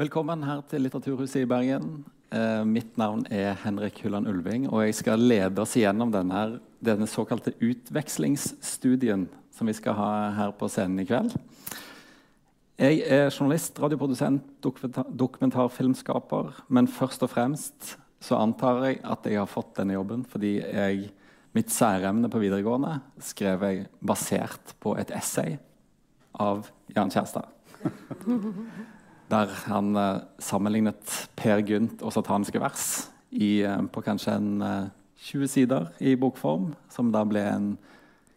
[0.00, 2.06] Velkommen her til Litteraturhuset i Bergen.
[2.32, 6.44] Eh, mitt navn er Henrik Hulland Ulving, og jeg skal lede oss gjennom denne,
[6.80, 10.06] denne såkalte utvekslingsstudien som vi skal ha
[10.38, 11.34] her på scenen i kveld.
[12.80, 17.90] Jeg er journalist, radioprodusent, dokumentar, dokumentarfilmskaper, men først og fremst
[18.24, 21.10] så antar jeg at jeg har fått denne jobben fordi jeg,
[21.52, 25.58] mitt særemne på videregående skrev jeg basert på et essay
[26.40, 27.52] av Jan Kjærstad.
[29.30, 32.86] Der han eh, sammenlignet Per Gynt og sataniske vers
[33.30, 34.88] i, eh, på kanskje en eh,
[35.20, 37.68] 20 sider i bokform, som da ble en,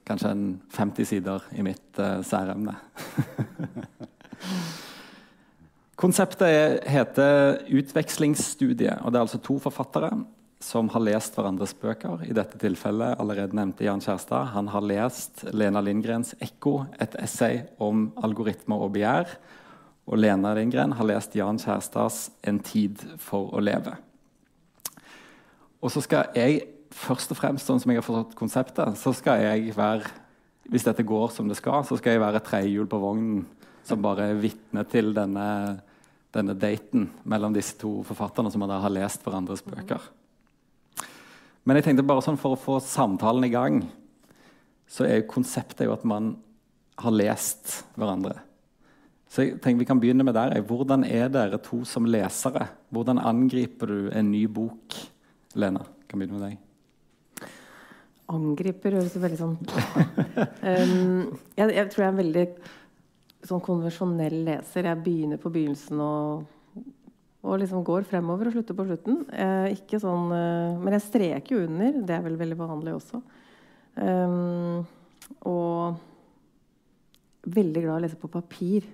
[0.05, 0.43] kanskje en
[0.75, 2.73] 50 sider i mitt uh, særemne.
[6.03, 8.97] Konseptet heter utvekslingsstudie.
[8.99, 10.11] og Det er altså to forfattere
[10.59, 12.27] som har lest hverandres bøker.
[12.27, 14.51] I dette tilfellet allerede nevnte Jan Kjærstad.
[14.51, 19.37] Han har lest Lena Lindgrens 'Ekko', et essay om algoritmer og begjær.
[20.07, 23.97] Og Lena Lindgren har lest Jan Kjærstads 'En tid for å leve'.
[25.81, 29.41] Og så skal jeg først og fremst, sånn som jeg har forstått konseptet, så skal
[29.41, 30.03] jeg være
[30.63, 33.45] Hvis dette går som det skal, så skal jeg være et tredjehjul på vognen
[33.83, 35.81] som bare er vitne til denne,
[36.31, 39.99] denne daten mellom disse to forfatterne som da har lest hverandres bøker.
[41.65, 43.81] Men jeg tenkte bare sånn for å få samtalen i gang,
[44.87, 46.37] så er konseptet jo at man
[47.03, 48.37] har lest hverandre.
[49.33, 50.59] Så jeg tenker Vi kan begynne med der.
[50.61, 52.67] Hvordan er dere to som lesere?
[52.93, 54.93] Hvordan angriper du en ny bok?
[55.57, 57.49] Lena, kan begynne med deg.
[58.33, 59.57] Angriper høres veldig sånn
[60.69, 62.45] um, jeg, jeg, tror jeg er en veldig
[63.45, 64.87] sånn konvensjonell leser.
[64.87, 66.45] Jeg begynner på begynnelsen og,
[67.43, 69.19] og liksom går fremover og slutter på slutten.
[69.33, 71.99] Eh, ikke sånn, eh, men jeg streker jo under.
[72.07, 73.19] Det er vel veldig vanlig også.
[73.99, 74.85] Um,
[75.51, 75.99] og
[77.43, 78.87] veldig glad i å lese på papir.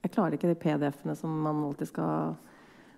[0.00, 2.36] Jeg klarer ikke de PDF-ene som man alltid skal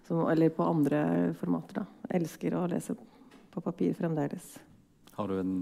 [0.07, 1.83] som, Eller på andre formater.
[1.83, 1.85] da.
[2.09, 2.97] Jeg elsker å lese
[3.53, 4.59] på papir fremdeles.
[5.15, 5.55] Har du en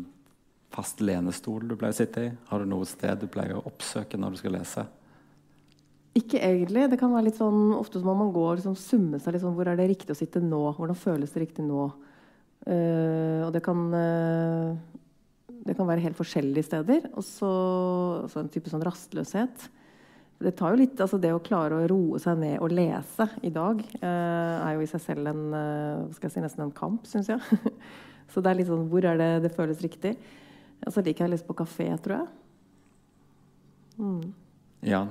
[0.70, 2.30] fast lenestol du pleier å sitte i?
[2.48, 4.86] Har du noe sted du pleier å oppsøke når du skal lese?
[6.18, 6.88] Ikke egentlig.
[6.90, 9.54] Det kan være litt sånn, Ofte må man gå og liksom summe seg litt sånn
[9.54, 10.62] Hvor er det riktig å sitte nå?
[10.74, 11.90] Hvordan føles det riktig nå?
[12.66, 14.74] Uh, og det kan uh,
[15.64, 17.10] Det kan være helt forskjellige steder.
[17.14, 17.52] Og så
[18.40, 19.68] en type sånn rastløshet.
[20.40, 23.50] Det tar jo litt, altså det å klare å roe seg ned og lese i
[23.52, 25.42] dag eh, er jo i seg selv en,
[26.16, 27.60] skal jeg si, nesten en kamp, syns jeg.
[28.32, 30.14] så det er litt sånn Hvor er det det føles riktig?
[30.86, 32.30] Og så liker jeg å lese på kafé, tror jeg.
[34.00, 34.32] Mm.
[34.88, 35.04] Ja.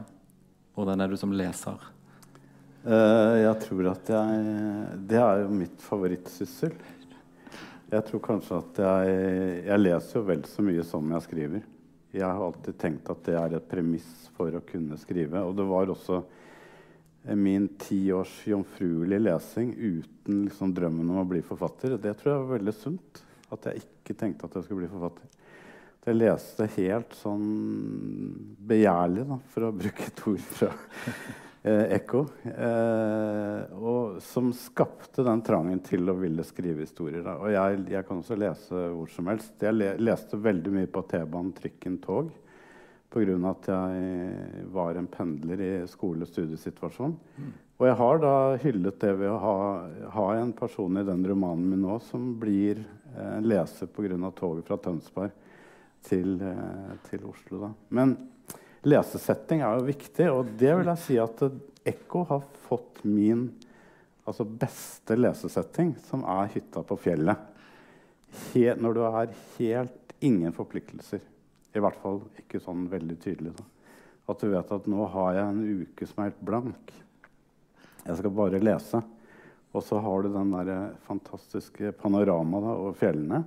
[0.74, 1.82] Hvordan er du som leser?
[2.80, 4.44] Uh, jeg tror at jeg
[5.10, 6.72] Det er jo mitt favorittsyssel.
[7.90, 9.18] Jeg tror kanskje at jeg
[9.66, 11.68] Jeg leser jo vel så mye som jeg skriver.
[12.12, 15.44] Jeg har alltid tenkt at det er et premiss for å kunne skrive.
[15.46, 16.24] Og det var også
[17.38, 21.98] min ti års jomfruelige lesing uten liksom drømmen om å bli forfatter.
[22.02, 23.22] Det tror jeg var veldig sunt.
[23.54, 25.30] At jeg ikke tenkte at jeg skulle bli forfatter.
[26.08, 27.46] Jeg leste helt sånn
[28.70, 32.22] begjærlig, da, for å bruke et ord fra eh, Ekko.
[32.46, 37.24] Eh, og som skapte den trangen til å ville skrive historier.
[37.26, 37.36] Da.
[37.42, 39.58] Og jeg, jeg, kan også lese hvor som helst.
[39.60, 42.32] Jeg le, leste veldig mye på T-banen, trikken, tog.
[43.10, 43.36] Pga.
[43.50, 47.16] at jeg var en pendler i skole- og studiesituasjon.
[47.42, 47.52] Mm.
[47.80, 49.60] Og jeg har da hyllet det ved å ha,
[50.14, 52.84] ha en person i den romanen min nå som blir
[53.16, 54.32] eh, leser pga.
[54.36, 55.32] toget fra Tønsberg
[56.06, 57.62] til, eh, til Oslo.
[57.64, 57.72] Da.
[57.90, 58.18] Men
[58.88, 61.44] lesesetting er jo viktig, og det vil jeg si at
[61.90, 63.50] Ekko har fått min
[64.30, 67.40] altså beste lesesetting, som er hytta på fjellet.
[68.52, 71.22] He når du har helt ingen forpliktelser.
[71.74, 73.56] I hvert fall ikke sånn veldig tydelig.
[73.58, 73.66] Da.
[74.30, 76.94] At du vet at nå har jeg en uke som er helt blank.
[78.06, 79.02] Jeg skal bare lese.
[79.74, 83.44] Og så har du den der fantastiske panoramaet over fjellene.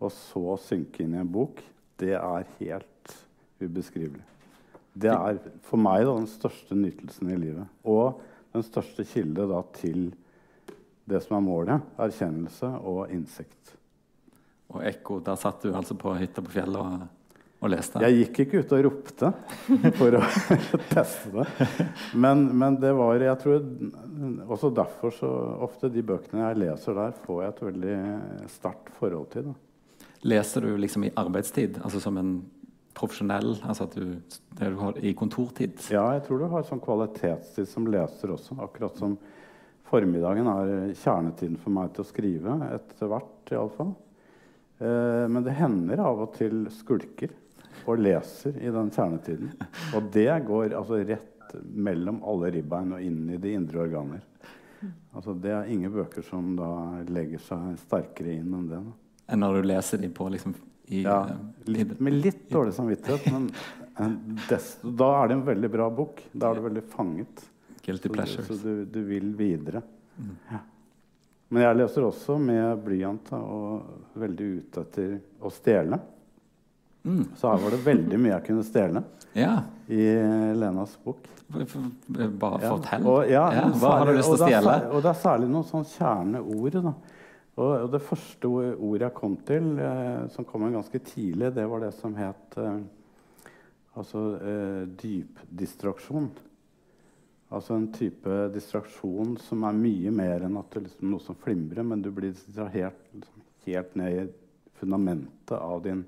[0.00, 1.62] Og så synke inn i en bok
[1.96, 3.14] det er helt
[3.60, 4.35] ubeskrivelig.
[4.96, 7.68] Det er for meg da, den største nytelsen i livet.
[7.84, 8.22] Og
[8.56, 10.08] den største kilde da, til
[11.06, 11.90] det som er målet.
[12.00, 13.76] Erkjennelse og innsikt.
[14.72, 17.04] Og ekko, der satt du altså på hytta på fjellet og,
[17.60, 18.00] og, leste?
[18.02, 19.30] Jeg gikk ikke ut og ropte
[19.98, 20.22] for å
[20.96, 21.46] teste det.
[22.18, 23.68] Men, men, det var jeg tror,
[24.48, 25.30] Også derfor så
[25.68, 27.96] ofte de bøkene jeg leser der, får jeg et veldig
[28.56, 29.52] sterkt forhold til.
[29.52, 30.06] Da.
[30.26, 32.36] Leser du liksom i arbeidstid, altså som en
[32.96, 33.56] profesjonell?
[33.62, 34.16] altså at du,
[34.58, 35.78] det du har I kontortid?
[35.92, 38.58] Ja, jeg tror du har sånn kvalitetstid som leser også.
[38.64, 39.16] Akkurat som
[39.86, 42.58] formiddagen er kjernetiden for meg til å skrive.
[42.74, 43.94] Etter hvert, iallfall.
[44.78, 47.42] Eh, men det hender av og til skulker.
[47.86, 49.52] og leser i den kjernetiden.
[49.94, 54.24] Og det går altså rett mellom alle ribbein og inn i de indre organer.
[55.14, 56.70] Altså, det er ingen bøker som da
[57.08, 58.80] legger seg sterkere inn enn det.
[59.30, 60.56] Enn når du leser de på liksom
[60.88, 61.36] i, Ja, eh,
[61.72, 63.50] litt, med litt dårlig samvittighet, men
[64.48, 66.22] desto, da er det en veldig bra bok.
[66.32, 67.44] Da er du veldig fanget.
[67.86, 68.46] Guilty Så, pleasures.
[68.48, 69.82] så du, du vil videre.
[70.50, 70.58] Ja.
[71.48, 75.12] Men jeg leser også med blyant og veldig ute etter
[75.46, 75.98] å stjele.
[77.06, 77.24] Mm.
[77.38, 79.02] Så her var det veldig mye jeg kunne stjele
[79.44, 79.60] Ja.
[79.86, 80.02] i
[80.58, 81.28] Lenas bok.
[81.46, 83.04] Bare fortell.
[83.04, 83.12] Ja.
[83.12, 83.44] Og, ja,
[83.78, 84.74] hva har du lyst til å stjele?
[84.90, 86.80] Og det er særlig noen sånn kjerneord.
[86.88, 86.94] Da.
[87.56, 91.86] Og, og det første ordet jeg kom til, eh, som kom ganske tidlig, det var
[91.86, 92.82] det som het eh,
[93.96, 96.28] altså, eh, dypdistraksjon.
[97.56, 101.86] Altså en type distraksjon som er mye mer enn at det liksom noe som flimrer,
[101.86, 104.28] men du blir distrahert liksom, helt ned i
[104.76, 106.04] fundamentet av din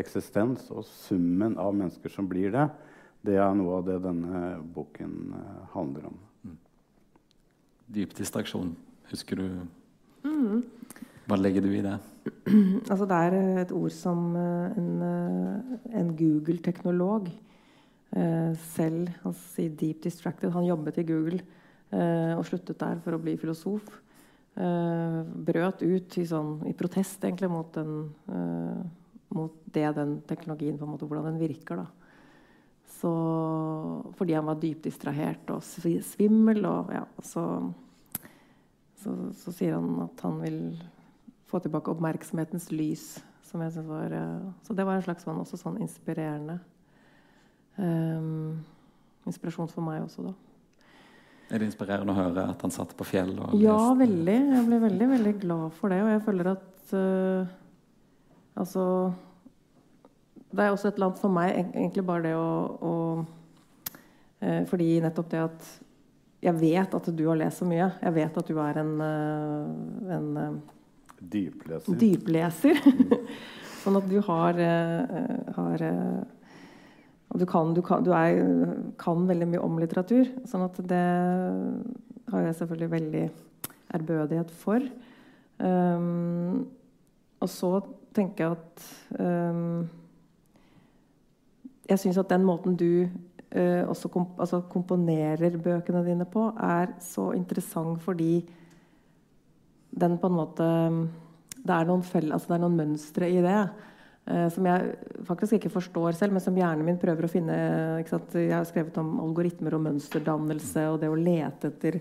[0.00, 0.70] eksistens.
[0.72, 2.70] Og summen av mennesker som blir det,
[3.26, 5.34] det er noe av det denne boken
[5.74, 6.20] handler om.
[7.92, 8.72] Dyp distraksjon.
[9.10, 9.50] Husker du
[10.26, 10.64] Mm.
[11.26, 11.96] Hva legger du i det?
[12.90, 17.32] Altså, det er eh, et ord som eh, en, eh, en Google-teknolog
[18.16, 20.54] selv Han sier 'deep distracted'.
[20.54, 21.40] Han jobbet i Google
[21.90, 23.90] og sluttet der for å bli filosof.
[24.56, 28.08] Brøt ut i, sånn, i protest egentlig mot, den,
[29.36, 31.82] mot det den teknologien på en måte, Hvordan den virker.
[31.82, 31.86] da.
[33.02, 33.12] Så,
[34.16, 36.64] fordi han var dypt distrahert og svimmel.
[36.64, 37.44] Og, ja, så,
[39.02, 40.60] så, så sier han at han vil
[41.46, 43.16] få tilbake oppmerksomhetens lys.
[43.46, 46.58] Som jeg synes var, eh, så det var en slags sånn, også sånn inspirerende
[47.78, 48.64] um,
[49.26, 50.34] inspirasjon for meg også, da.
[51.46, 54.00] Er det inspirerende å høre at han satt på fjell og Ja, leste?
[54.02, 54.36] veldig.
[54.56, 56.00] Jeg ble veldig, veldig glad for det.
[56.02, 57.54] Og jeg føler at uh,
[58.56, 59.12] Altså
[60.50, 62.50] Det er også et eller annet for meg, egentlig bare det å,
[62.80, 62.94] å
[64.42, 65.68] uh, Fordi nettopp det at
[66.46, 67.86] jeg vet at du har lest så mye.
[68.02, 68.90] Jeg vet at du er en,
[70.14, 70.26] en
[71.20, 71.98] Dypleser.
[72.00, 72.80] dypleser.
[73.82, 76.22] sånn at du har, eh, har eh,
[77.30, 78.40] og du, kan, du, kan, du er,
[79.00, 80.28] kan veldig mye om litteratur.
[80.48, 81.04] Sånn at det
[82.32, 83.24] har jeg selvfølgelig veldig
[83.96, 84.84] ærbødighet for.
[85.58, 86.66] Um,
[87.40, 87.70] og så
[88.16, 89.86] tenker jeg at um,
[91.88, 93.06] Jeg syns at den måten du
[93.56, 98.44] uh, også komp altså komponerer bøkene dine på, er så interessant fordi
[99.96, 100.68] den på en måte
[101.66, 103.68] Det er fell, altså det er noen mønstre i det.
[104.26, 104.94] eh, som jeg
[105.26, 107.56] faktisk ikke forstår selv, men som hjernen min prøver å finne.
[108.04, 112.00] Jeg har skrevet om algoritmer og mønsterdannelse og det å lete etter,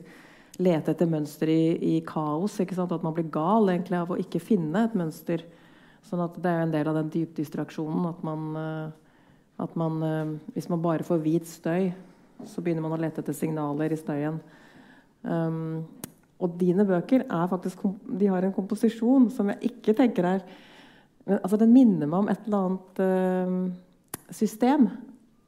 [0.60, 2.60] lete etter mønster i, i kaos.
[2.60, 5.46] At man blir gal egentlig av å ikke finne et mønster.
[6.06, 8.10] Sånn at det er en del av den dypdistraksjonen.
[8.12, 8.90] At man, eh,
[9.66, 11.94] at man eh, Hvis man bare får hvit støy,
[12.46, 14.42] så begynner man å lete etter signaler i støyen.
[15.26, 15.86] Um,
[16.44, 17.86] og dine bøker er faktisk,
[18.28, 20.46] har en komposisjon som jeg ikke tenker er
[21.26, 24.88] men, altså Den minner meg om et eller annet uh, system.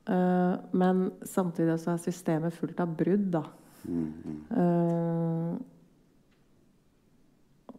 [0.08, 3.44] Uh, men samtidig så er systemet fullt av brudd, da.
[3.88, 5.54] Uh,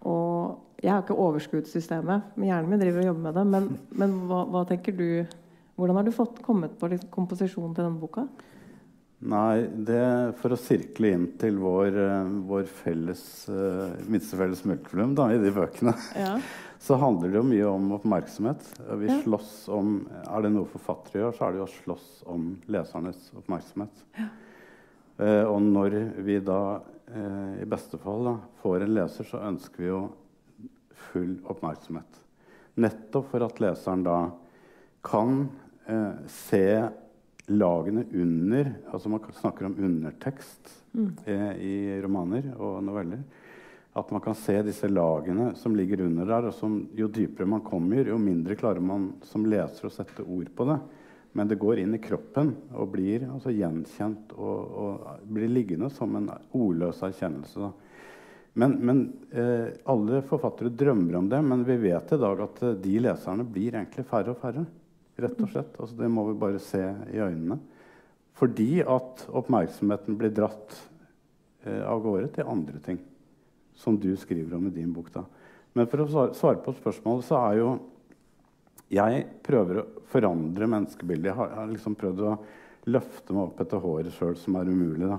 [0.08, 3.46] og jeg har ikke overskudd systemet, men hjernen min driver og jobber med det.
[3.54, 3.68] Men,
[3.98, 5.08] men hva, hva tenker du
[5.78, 8.24] Hvordan har du fått kommet på komposisjonen til denne boka?
[9.18, 15.16] Nei, det, for å sirkle inn til vår, eh, vår felles, uh, minste felles multiplum
[15.18, 16.36] da, i de bøkene, Ja.
[16.78, 18.62] så handler det jo mye om oppmerksomhet.
[19.00, 19.16] Vi Ja.
[19.24, 23.32] slåss om Er det noe forfattere gjør, så er det jo å slåss om lesernes
[23.34, 24.04] oppmerksomhet.
[25.18, 29.82] Eh, og når vi da eh, i beste fall da, får en leser, så ønsker
[29.82, 30.04] vi jo
[31.10, 32.22] full oppmerksomhet.
[32.78, 34.30] Nettopp for at leseren da
[35.02, 35.48] kan
[35.88, 36.62] eh, se
[37.48, 40.72] lagene under altså Man snakker om undertekst
[41.24, 43.22] eh, i romaner og noveller.
[43.98, 46.48] At man kan se disse lagene som ligger under der.
[46.50, 50.52] og som Jo dypere man kommer, jo mindre klarer man som leser å sette ord
[50.54, 50.78] på det.
[51.32, 56.16] Men det går inn i kroppen og blir altså, gjenkjent og, og blir liggende som
[56.16, 57.68] en ordløs erkjennelse.
[57.68, 57.72] Da.
[58.58, 62.78] Men, men eh, alle forfattere drømmer om det, men vi vet i dag at eh,
[62.82, 64.64] de leserne blir egentlig færre og færre.
[65.18, 65.74] Rett og slett.
[65.80, 67.58] Altså, det må vi bare se i øynene.
[68.38, 70.76] Fordi at oppmerksomheten blir dratt
[71.66, 73.00] eh, av gårde til andre ting.
[73.78, 75.10] Som du skriver om i din bok.
[75.14, 75.24] da.
[75.74, 77.78] Men for å svare, på spørsmålet, så er jo
[78.88, 81.28] Jeg prøver å forandre menneskebildet.
[81.28, 82.36] Jeg har, jeg har liksom prøvd å
[82.88, 85.10] løfte meg opp etter håret sjøl, som er umulig.
[85.10, 85.18] da.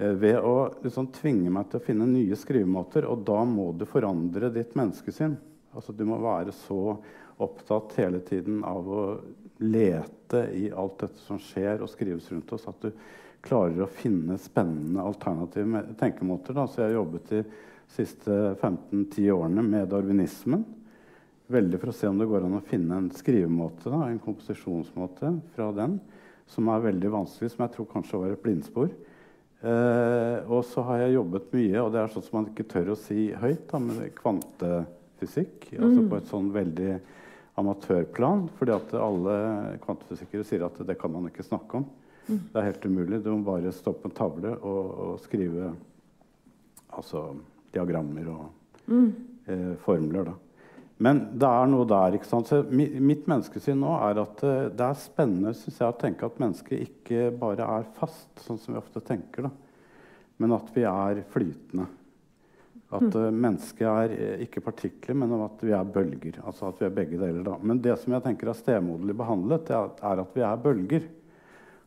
[0.00, 3.06] Eh, ved å liksom tvinge meg til å finne nye skrivemåter.
[3.06, 5.36] Og da må du forandre ditt menneskesyn.
[5.76, 6.96] Altså, du må være så
[7.44, 9.04] opptatt hele tiden av å
[9.60, 12.68] lete i alt dette som skjer og skrives rundt oss.
[12.70, 12.92] At du
[13.44, 16.56] klarer å finne spennende alternative tenkemåter.
[16.56, 16.66] Da.
[16.68, 17.42] Så jeg har jobbet de
[17.90, 20.64] siste 15-10 årene med darwinismen.
[21.50, 25.32] Veldig for å se om det går an å finne en skrivemåte, da, en komposisjonsmåte
[25.56, 25.96] fra den,
[26.50, 28.92] som er veldig vanskelig, som jeg tror kanskje var et blindspor.
[29.60, 32.92] Eh, og så har jeg jobbet mye, og det er sånn som man ikke tør
[32.94, 35.72] å si høyt, da, med kvantefysikk.
[35.72, 35.82] Mm.
[35.88, 36.94] Altså på et sånn veldig
[37.60, 38.48] amatørplan.
[38.58, 39.36] fordi at alle
[39.84, 41.86] kvantefysikere sier at det kan man ikke snakke om.
[42.26, 42.40] Mm.
[42.52, 43.22] Det er helt umulig.
[43.24, 45.72] Du må bare stå på en tavle og, og skrive
[46.90, 47.24] altså,
[47.74, 48.46] diagrammer og
[48.86, 49.10] mm.
[49.46, 50.30] eh, formler.
[50.30, 50.36] da.
[51.00, 52.16] Men det er noe der.
[52.16, 52.50] ikke sant?
[52.50, 56.42] Så mitt menneskesyn nå er at uh, det er spennende synes jeg, å tenke at
[56.42, 59.52] mennesket ikke bare er fast, sånn som vi ofte tenker, da.
[60.42, 61.88] men at vi er flytende.
[62.90, 63.36] At mm.
[63.38, 66.40] mennesket er uh, ikke partikler, men at vi er bølger.
[66.42, 67.44] Altså at vi er begge deler.
[67.46, 67.56] da.
[67.62, 71.06] Men det som jeg tenker er stemoderlig behandlet, er, er at vi er bølger.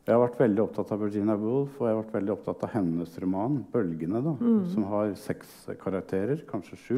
[0.03, 2.74] Jeg har vært veldig opptatt av Virginia Woolf og jeg har vært veldig opptatt av
[2.74, 4.63] hennes roman 'Bølgene', da, mm.
[4.74, 6.98] som har seks karakterer, kanskje sju.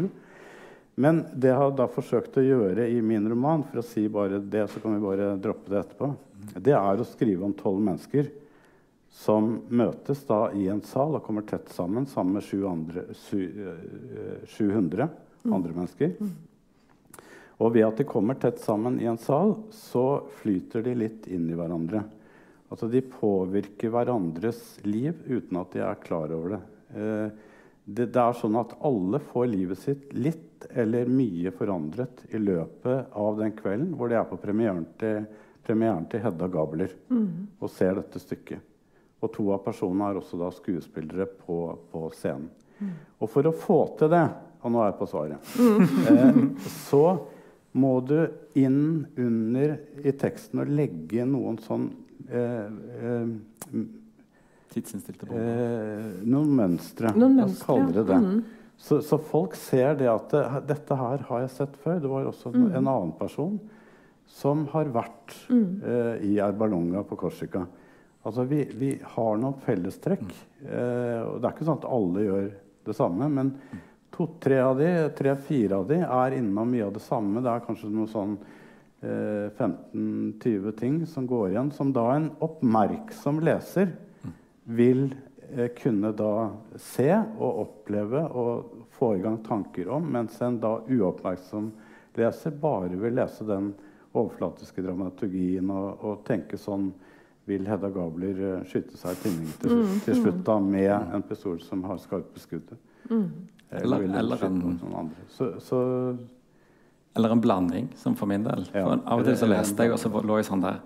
[0.97, 4.39] Men det jeg har da forsøkt å gjøre i min roman, for å si bare
[4.39, 6.09] det, så kan vi bare droppe det etterpå,
[6.55, 8.31] det er å skrive om tolv mennesker
[9.15, 15.53] som møtes da i en sal og kommer tett sammen sammen med andre, 700 mm.
[15.55, 16.17] andre mennesker.
[17.63, 21.47] Og ved at de kommer tett sammen i en sal, så flyter de litt inn
[21.47, 22.03] i hverandre.
[22.67, 26.61] Altså de påvirker hverandres liv uten at de er klar over det.
[26.99, 27.27] Eh,
[27.85, 33.15] det, det, er sånn at alle får livet sitt litt eller mye forandret i løpet
[33.15, 35.23] av den kvelden hvor de er på premieren til,
[35.63, 37.27] premieren til Hedda Gabler mm.
[37.61, 38.74] og ser dette stykket.
[39.23, 41.59] Og to av personene er også da skuespillere på,
[41.91, 42.49] på scenen.
[42.79, 42.91] Mm.
[43.23, 44.25] Og for å få til det,
[44.65, 45.85] og nå er jeg på svaret, mm.
[46.11, 46.41] eh,
[46.89, 47.05] så
[47.75, 48.17] må du
[48.59, 51.89] inn under i teksten og legge noen sånn
[52.29, 53.85] eh, eh,
[54.75, 57.13] Tidsinnstilte Eh, noen mønstre.
[57.15, 58.17] Noen mønstre kaller det det.
[58.19, 58.39] Mm.
[58.75, 60.43] Så, så, folk ser det at det,
[60.73, 62.01] dette her har jeg sett før.
[62.03, 62.65] Det var også mm.
[62.65, 63.55] en annen person
[64.35, 65.69] som har vært mm.
[65.79, 67.63] eh, i Erbalonga på Korsika.
[68.25, 70.25] Altså, vi, vi har noen fellestrekk.
[70.65, 72.47] Eh, og det er ikke sånn at alle gjør
[72.87, 73.27] det samme.
[73.29, 73.51] Men
[74.15, 77.43] to-tre av de, tre-fire av de er innom mye av det samme.
[77.45, 78.33] Det er kanskje noe sånn
[79.05, 83.93] eh, 15-20 ting som går igjen, som da en oppmerksom leser
[84.65, 85.05] vil
[85.51, 86.49] eh, kunne da
[86.81, 91.69] se og oppleve og få i gang tanker om, mens en da uoppmerksom
[92.17, 93.73] leser bare vil lese den
[94.15, 96.93] overflatiske dramaturgien og, og tenke sånn
[97.45, 101.25] vil Hedda Gabler uh, skyte seg i tinning til, mm, til, slutt da med en
[101.25, 102.71] pistol som har skarpe skudd?
[103.09, 103.27] Mm.
[103.75, 105.79] Eller, eller, en, så, så,
[107.17, 108.67] eller en blanding, som for min del.
[108.71, 110.83] Ja, for av og til så leste jeg, og så lå jeg sånn der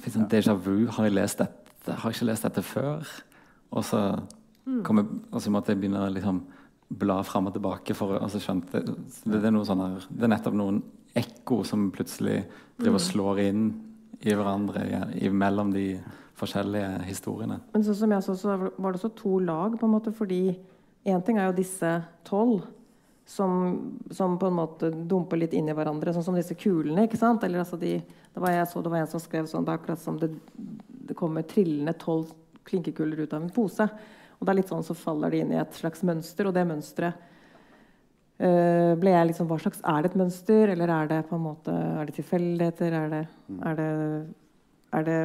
[0.00, 0.86] Fikk en déjà vu?
[0.86, 1.60] Har jeg lest dette?
[1.88, 3.08] jeg ikke lest dette før.
[3.74, 4.00] Og så,
[4.66, 4.84] mm.
[4.86, 6.40] jeg, og så måtte jeg begynne å liksom,
[7.00, 7.96] bla fram og tilbake.
[7.98, 10.82] For, og så skjønte det, det, er sånn her, det er nettopp noen
[11.18, 12.44] ekko som plutselig
[12.78, 13.06] driver og mm.
[13.08, 13.64] slår inn
[14.20, 14.84] i hverandre
[15.16, 15.86] i, mellom de
[16.40, 17.60] forskjellige historiene.
[17.72, 20.42] Men sånn som jeg så, så var det også to lag, på en måte, fordi
[21.08, 21.96] én ting er jo disse
[22.28, 22.68] tolv.
[23.30, 23.52] Som,
[24.10, 27.04] som, på en måte dumper litt inn i hverandre, sånn som disse kulene.
[27.06, 27.44] ikke sant?
[27.46, 29.78] Eller altså de, det var jeg så det var en som skrev sånn Det er
[29.78, 30.32] akkurat som det
[31.10, 32.30] det kommer trillende tolv
[32.64, 33.82] klinkekuler ut av en pose.
[34.38, 36.62] Og det er litt sånn så faller de inn i et slags mønster, og det
[36.68, 37.29] mønsteret
[38.40, 41.74] ble jeg liksom, hva slags, Er det et mønster, eller er det på en måte,
[41.74, 42.94] er det tilfeldigheter?
[42.96, 43.24] Er det,
[43.68, 43.88] er det,
[44.96, 45.18] er det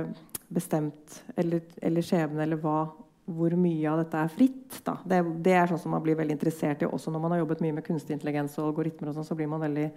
[0.51, 2.79] bestemt eller, eller skjebne, eller hva?
[3.25, 4.81] Hvor mye av dette er fritt?
[4.85, 4.99] Da.
[5.01, 7.63] Det, det, er sånn som man blir veldig interessert i også når man har jobbet
[7.65, 9.09] mye med kunstig intelligens og algoritmer.
[9.09, 9.87] og sånn, så blir man veldig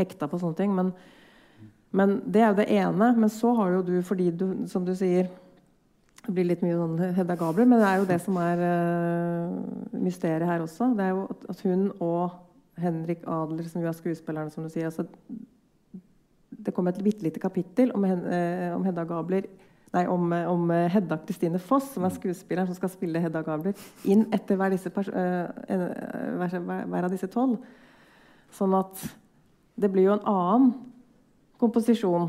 [0.00, 0.74] hekta på sånne ting.
[0.74, 0.90] Men,
[1.94, 3.12] men Det er jo det ene.
[3.14, 5.30] Men så har jo du, fordi du, som du sier
[6.24, 9.98] Det blir litt mye sånn Hedda Gabler, men det er jo det som er uh,
[10.00, 10.88] mysteriet her også.
[10.96, 12.32] Det er jo at hun og
[12.80, 15.06] Henrik Adler, som jo er skuespillerne, som du sier altså,
[16.50, 19.46] Det kom et bitte lite kapittel om, eh, om Hedda Gabler
[19.94, 23.78] Nei, om, om Hedda Kristine Foss, som er skuespilleren som skal spille Hedda Gabler,
[24.10, 25.04] inn etter hver, disse uh,
[26.40, 27.60] hver, hver av disse tolv.
[28.54, 29.04] Sånn at
[29.78, 30.72] det blir jo en annen
[31.62, 32.26] komposisjon.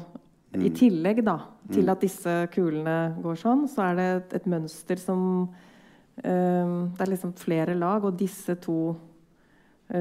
[0.53, 0.61] Mm.
[0.61, 1.39] I tillegg da,
[1.71, 1.91] til mm.
[1.95, 7.11] at disse kulene går sånn, så er det et, et mønster som um, Det er
[7.11, 8.95] liksom flere lag, og disse to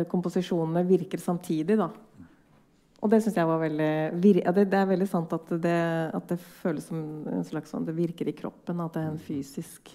[0.09, 1.77] komposisjonene virker samtidig.
[1.79, 1.91] da.
[3.05, 3.91] Og det syns jeg var veldig
[4.41, 5.77] ja, det, det, er veldig sant at det,
[6.17, 8.81] at det, føles som en slags sånn Det virker i kroppen.
[8.81, 9.93] At det er en fysisk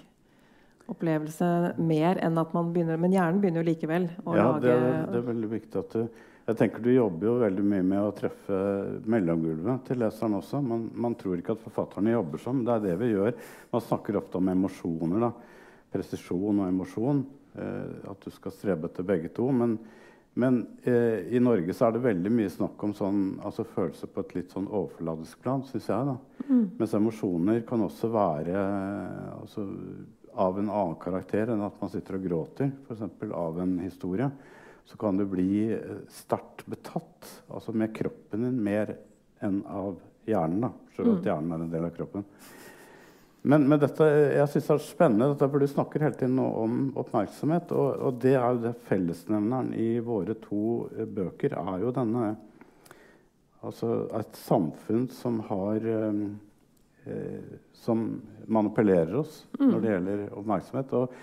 [0.90, 1.48] opplevelse
[1.82, 5.08] mer enn at man begynner Men hjernen begynner jo likevel å ja, lage det er,
[5.10, 6.04] det er veldig viktig at du
[6.50, 8.62] Jeg tenker Du jobber jo veldig mye med å treffe
[9.10, 10.62] mellomgulvet til leseren også.
[10.66, 12.64] Man, man, tror ikke at forfatterne jobber sånn.
[12.66, 13.36] Det er det vi gjør.
[13.74, 15.28] Man snakker ofte om emosjoner.
[15.28, 15.34] da.
[15.94, 17.22] Presisjon og emosjon.
[17.56, 19.48] Eh, at du skal strebe etter begge to.
[19.56, 19.78] Men,
[20.40, 24.26] men eh, i Norge så er det veldig mye snakk om sånn, altså følelser på
[24.26, 26.12] et litt sånn overfladisk plan, syns jeg.
[26.12, 26.46] da.
[26.46, 26.64] Mm.
[26.80, 28.62] Mens emosjoner kan også være
[29.40, 29.66] altså,
[30.40, 33.06] av en annen karakter enn at man sitter og gråter, f.eks.
[33.34, 34.30] av en historie
[34.90, 38.96] så kan du bli eh, sterkt betatt altså med kroppen din mer
[39.46, 40.64] enn av hjernen.
[40.66, 41.28] da, Selv mm.
[41.28, 42.26] hjernen er en del av kroppen.
[43.42, 44.04] Men, men dette,
[44.36, 47.72] jeg synes det er spennende, dette, for du snakker hele tiden om oppmerksomhet.
[47.72, 52.36] Og, og, det er jo det fellesnevneren i våre to eh, bøker er jo denne
[53.60, 56.22] Altså et samfunn som har eh,
[57.12, 59.66] eh Som manipulerer oss mm.
[59.68, 60.94] når det gjelder oppmerksomhet.
[60.94, 61.14] og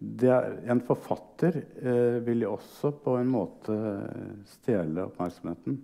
[0.00, 3.74] er, en forfatter eh, vil jo også på en måte
[4.48, 5.76] stjele oppmerksomheten.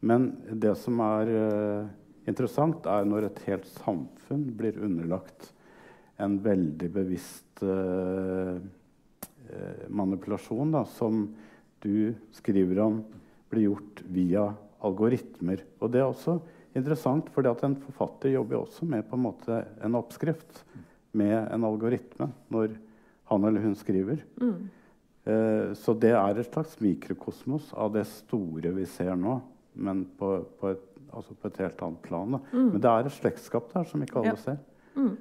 [0.00, 1.90] Men det som er eh,
[2.28, 5.52] interessant, er når et helt samfunn blir underlagt
[6.18, 8.58] en veldig bevisst eh,
[9.48, 11.28] eh manipulasjon, da, som
[11.80, 13.02] du skriver om
[13.48, 14.48] blir gjort via
[14.84, 15.62] algoritmer.
[15.80, 16.36] Og det er også
[16.76, 20.64] interessant, at en forfatter jobber også med på en måte en oppskrift
[21.16, 22.32] med en algoritme.
[22.50, 22.76] når
[23.28, 24.22] han eller hun skriver.
[24.40, 24.68] Mm.
[25.28, 29.38] Eh, så det er et slags mikrokosmos av det store vi ser nå,
[29.84, 30.30] men på,
[30.60, 32.38] på, et, altså på et, helt annet plan.
[32.52, 32.72] Mm.
[32.72, 34.40] Men det er et slektskap der som ikke alle ja.
[34.42, 34.58] ser.
[34.98, 35.14] Mm.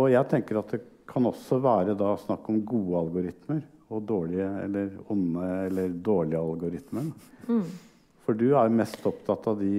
[0.00, 4.48] Og jeg tenker at det kan også være da snakk om gode algoritmer og dårlige
[4.64, 7.08] eller onde eller dårlige algoritmer.
[7.48, 7.64] Mm.
[8.26, 9.72] For du er mest opptatt av de,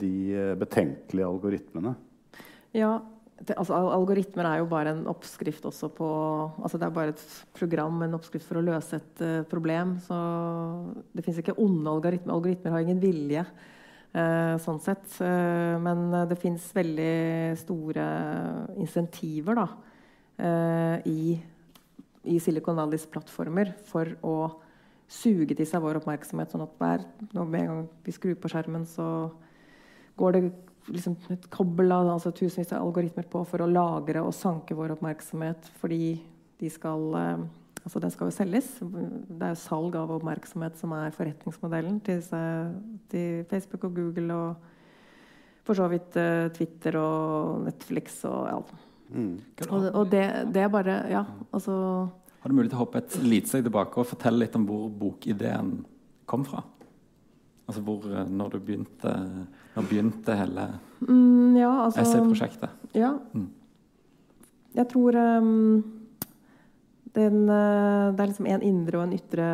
[0.00, 0.14] de
[0.58, 1.94] betenkelige algoritmene.
[2.74, 2.96] Ja,
[3.42, 6.08] det, altså, algoritmer er jo bare en oppskrift også på
[6.62, 7.22] altså Det er bare et
[7.56, 9.96] program, en oppskrift for å løse et uh, problem.
[10.04, 10.16] Så
[11.12, 12.34] det fins ikke onde algoritmer.
[12.36, 13.44] Algoritmer har ingen vilje.
[14.12, 15.06] Uh, sånn sett.
[15.24, 17.12] Uh, men det fins veldig
[17.60, 18.08] store
[18.82, 19.68] insentiver da,
[21.06, 21.36] i,
[22.26, 24.34] i, Silicon Valleys plattformer for å
[25.12, 26.50] suge til seg vår oppmerksomhet.
[26.50, 27.04] Sånn at hver,
[27.36, 29.06] når gang vi skrur på skjermen, så
[30.18, 30.42] går det
[30.90, 34.96] liksom et kobbel av altså tusenvis av algoritmer på for å lagre og sanke vår
[34.96, 36.16] oppmerksomhet fordi
[36.62, 37.44] de skal eh,
[37.82, 38.68] altså den skal jo selges.
[38.80, 42.22] Det er jo salg av oppmerksomhet som er forretningsmodellen til,
[43.12, 44.68] til Facebook og Google og
[45.62, 48.74] for så vidt uh, Twitter og Netflix og alt.
[49.12, 49.36] Mm.
[49.68, 51.20] Og, og det, det, er bare Ja,
[51.52, 51.72] altså
[52.40, 54.86] Har du mulighet til å hoppe et lite steg tilbake og fortelle litt om hvor
[54.88, 55.74] bokideen
[56.24, 56.62] kom fra?
[57.68, 59.12] Altså hvor, eh, når du begynte
[59.74, 60.64] Når begynte hele
[61.04, 62.72] mm, ja, altså, essayprosjektet?
[62.96, 63.12] Ja.
[63.36, 63.50] Mm.
[64.72, 65.82] Jeg tror um,
[67.16, 69.46] den, uh, det er liksom en indre og en ytre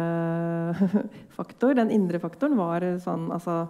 [1.39, 1.75] faktor.
[1.79, 3.65] Den indre faktoren var sånn altså,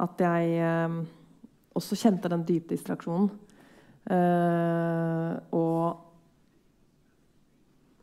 [0.00, 0.94] at jeg eh,
[1.76, 3.28] også kjente den dype distraksjonen.
[4.10, 6.00] Eh, og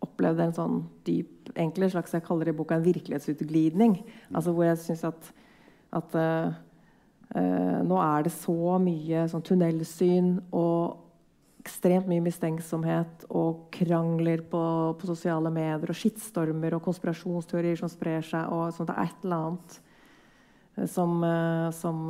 [0.05, 3.97] opplevde en sånn dyp egentlig slags jeg kaller det i boka en virkelighetsutglidning.
[4.31, 5.31] Altså hvor jeg syns at
[5.89, 6.49] at eh,
[7.89, 11.08] nå er det så mye sånn tunnelsyn og
[11.59, 14.61] ekstremt mye mistenksomhet og krangler på,
[14.95, 18.47] på, sosiale medier og skittstormer og konspirasjonsteorier som sprer seg.
[18.47, 19.79] og sånn, Det er et eller annet
[20.77, 22.05] eh, som, uh, som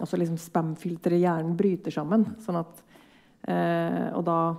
[0.00, 2.30] altså liksom Spamfilteret i hjernen bryter sammen.
[2.44, 2.86] sånn at
[4.14, 4.56] Og da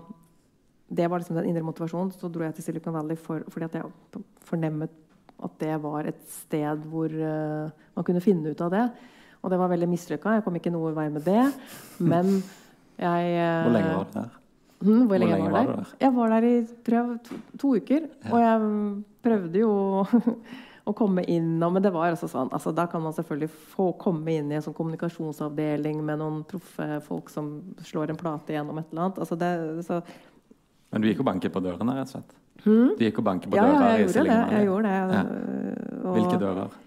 [0.89, 2.11] Det var liksom den indre motivasjonen.
[2.11, 4.91] Så dro jeg til Silicon Valley for, fordi at jeg fornemmet
[5.41, 8.83] at det var et sted hvor man kunne finne ut av det.
[9.41, 10.35] Og det var veldig mislykka.
[10.35, 11.45] Jeg kom ikke noe vei med det.
[11.97, 12.41] Men
[13.01, 14.33] jeg uh, Hvor lenge var du der?
[14.81, 15.93] Hmm, hvor, hvor lenge, lenge, var, du der?
[16.01, 16.55] Jeg var der i
[16.89, 18.09] prøv, to, to, uker.
[18.23, 18.31] Ja.
[18.31, 18.67] Og jeg
[19.27, 19.71] prøvde jo
[20.89, 24.33] å komme inn Men det var altså sånn altså, Da kan man selvfølgelig få komme
[24.33, 27.53] inn i en sånn kommunikasjonsavdeling med noen proffe folk som
[27.85, 29.21] slår en plate gjennom et eller annet.
[29.21, 29.51] Altså, det,
[29.85, 30.01] så,
[30.91, 32.37] men du gikk og banket på dørene, rett og slett?
[32.61, 32.93] Hmm?
[32.97, 33.81] Du gikk og banket på ja, dører?
[33.81, 34.39] Ja, jeg gjorde det.
[34.51, 34.95] Jeg gjorde det.
[35.15, 36.11] Ja.
[36.17, 36.79] Hvilke dører?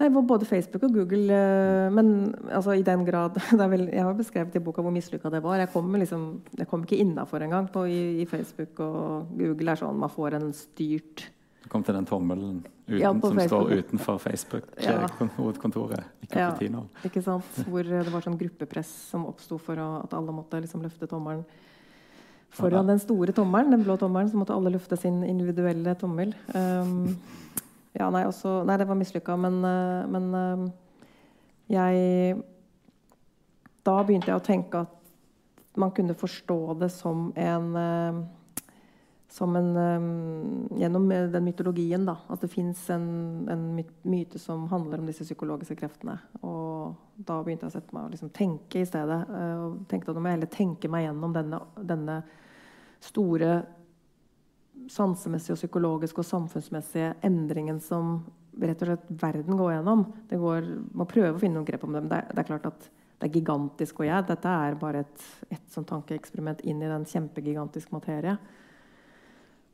[0.00, 1.36] Nei, Både Facebook og Google.
[1.36, 3.38] Eh, men altså, i den grad
[3.72, 5.60] vel, Jeg har beskrevet i boka hvor mislykka det var.
[5.62, 9.70] Jeg kom, liksom, jeg kom ikke innafor engang i, i Facebook og Google.
[9.70, 11.28] er sånn Man får en styrt
[11.62, 13.48] Du kom til den tommelen uten, ja, som Facebook.
[13.48, 16.02] står utenfor Facebook-hovedkontoret
[16.34, 16.50] ja.
[16.58, 17.44] Ja, ikke sant?
[17.70, 21.44] Hvor det var sånn gruppepress som oppsto for å, at alle måtte liksom løfte tommelen
[22.52, 26.34] foran den store tommelen, den blå tommelen, så måtte alle løfte sin individuelle tommel.
[26.52, 27.16] Um,
[27.92, 30.66] ja, nei, også, nei, det var mislykka, men, uh, men uh,
[31.72, 32.42] jeg
[33.82, 34.98] Da begynte jeg å tenke at
[35.80, 38.22] man kunne forstå det som en uh,
[39.32, 39.70] som en
[40.76, 42.18] Gjennom den mytologien, da.
[42.28, 43.06] At det fins en,
[43.48, 43.62] en,
[44.04, 46.18] myte som handler om disse psykologiske kreftene.
[46.44, 49.22] Og da begynte jeg å sette meg liksom tenke i stedet.
[49.32, 52.18] Og tenkte at nå må jeg heller tenke meg gjennom denne, denne
[53.00, 53.54] store
[54.90, 58.22] sansemessige, og psykologiske og samfunnsmessige endringen som
[58.60, 60.04] rett og slett verden går gjennom.
[60.28, 60.66] Det går,
[60.98, 62.88] må prøve å finne noen grep om det, men det er, det er klart at
[63.22, 64.02] det er gigantisk.
[64.02, 68.36] Og jeg, dette er bare et, et sånn tankeeksperiment inn i den kjempegigantiske materie.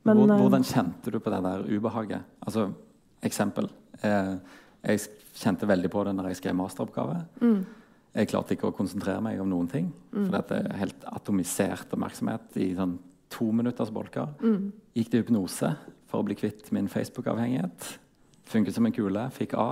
[0.07, 2.37] Men, eh, Hvordan kjente du på det der ubehaget?
[2.45, 2.69] Altså,
[3.25, 3.69] eksempel.
[4.01, 4.35] Eh,
[4.85, 5.03] jeg
[5.35, 7.19] kjente veldig på det når jeg skrev masteroppgave.
[7.41, 7.59] Mm.
[8.19, 9.91] Jeg klarte ikke å konsentrere meg om noen ting.
[10.13, 10.23] Mm.
[10.23, 12.97] For dette er helt atomisert oppmerksomhet i sånn
[13.29, 14.31] to minutters bolker.
[14.41, 14.71] Mm.
[14.99, 15.73] Gikk til hypnose
[16.09, 17.93] for å bli kvitt min Facebook-avhengighet.
[18.49, 19.27] Funket som en kule.
[19.31, 19.69] Fikk A.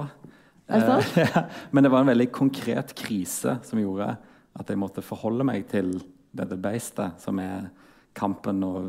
[0.67, 1.41] Eh,
[1.75, 4.13] men det var en veldig konkret krise som gjorde
[4.57, 5.97] at jeg måtte forholde meg til
[6.37, 7.67] dette beistet, som er
[8.17, 8.79] kampen og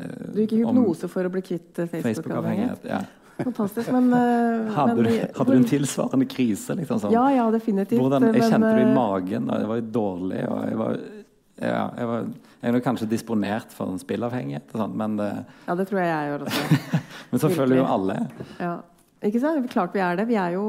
[0.00, 2.80] eh, Du gikk i hypnose for å bli kvitt eh, Facebook-avhengighet?
[2.80, 3.04] Facebook ja.
[3.36, 6.72] Fantastisk, men, uh, hadde, men, du, hadde, du, en tilsvarende krise?
[6.78, 7.12] Liksom, sånn?
[7.12, 8.00] Ja, ja, definitivt.
[8.00, 10.38] Hvordan, jeg kjente det i magen, og jeg var dårlig.
[10.48, 11.02] og jeg var,
[11.56, 12.26] ja, jeg var
[12.66, 14.72] jeg er kanskje disponert for en spillavhengighet.
[14.74, 15.28] Sånt, men det,
[15.68, 17.00] ja, det tror jeg jeg gjør også.
[17.30, 18.16] men så føler jo alle.
[18.58, 18.72] Ja.
[19.26, 19.68] Ikke sant?
[19.72, 20.26] Klart vi er det.
[20.28, 20.64] Vi er jo,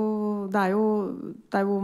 [0.51, 0.83] det er jo,
[1.47, 1.77] det er jo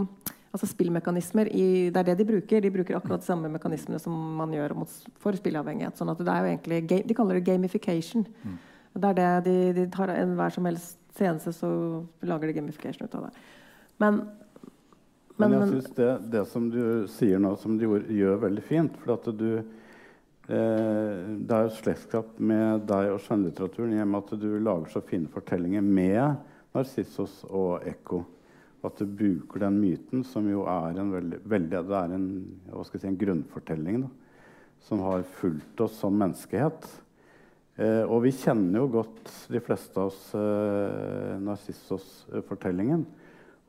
[0.54, 2.62] altså spillmekanismer i, Det er det de bruker.
[2.62, 5.98] De bruker akkurat de samme mekanismene som man gjør mot, for spillavhengighet.
[5.98, 8.28] sånn at det er jo egentlig, De kaller det gamification.
[8.44, 8.56] Mm.
[8.94, 11.68] Det er det de, de tar enhver som helst tjeneste, så
[12.22, 13.44] lager de gamification ut av det.
[14.02, 14.22] Men,
[15.36, 18.98] men, men jeg syns det, det, som du sier nå, som du gjør veldig fint
[19.02, 24.48] For at du eh, Det er jo slektskap med deg og skjønnlitteraturen i at du
[24.62, 26.36] lager så fine fortellinger med
[26.74, 28.24] Narsissos og Ekko.
[28.84, 32.28] At du bruker den myten, som jo er en, veldig, veldig det er en,
[32.90, 34.10] si, en grunnfortelling da,
[34.84, 36.88] som har fulgt oss som menneskehet.
[37.80, 43.06] Eh, og vi kjenner jo godt, de fleste av oss, eh, Narsissos-fortellingen.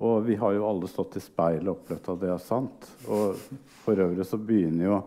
[0.04, 2.90] Og vi har jo alle stått i speilet og opplevd at det er sant.
[3.08, 3.38] Og
[3.86, 4.98] for øvrig så begynner jo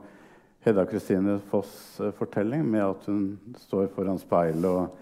[0.65, 4.97] Hedda Kristine Foss' eh, fortelling med at hun står foran speilet og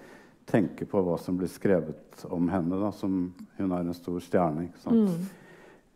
[0.46, 4.68] tenker på hva som blir skrevet om henne, da, som hun er en stor stjerne.
[4.84, 5.08] Mm.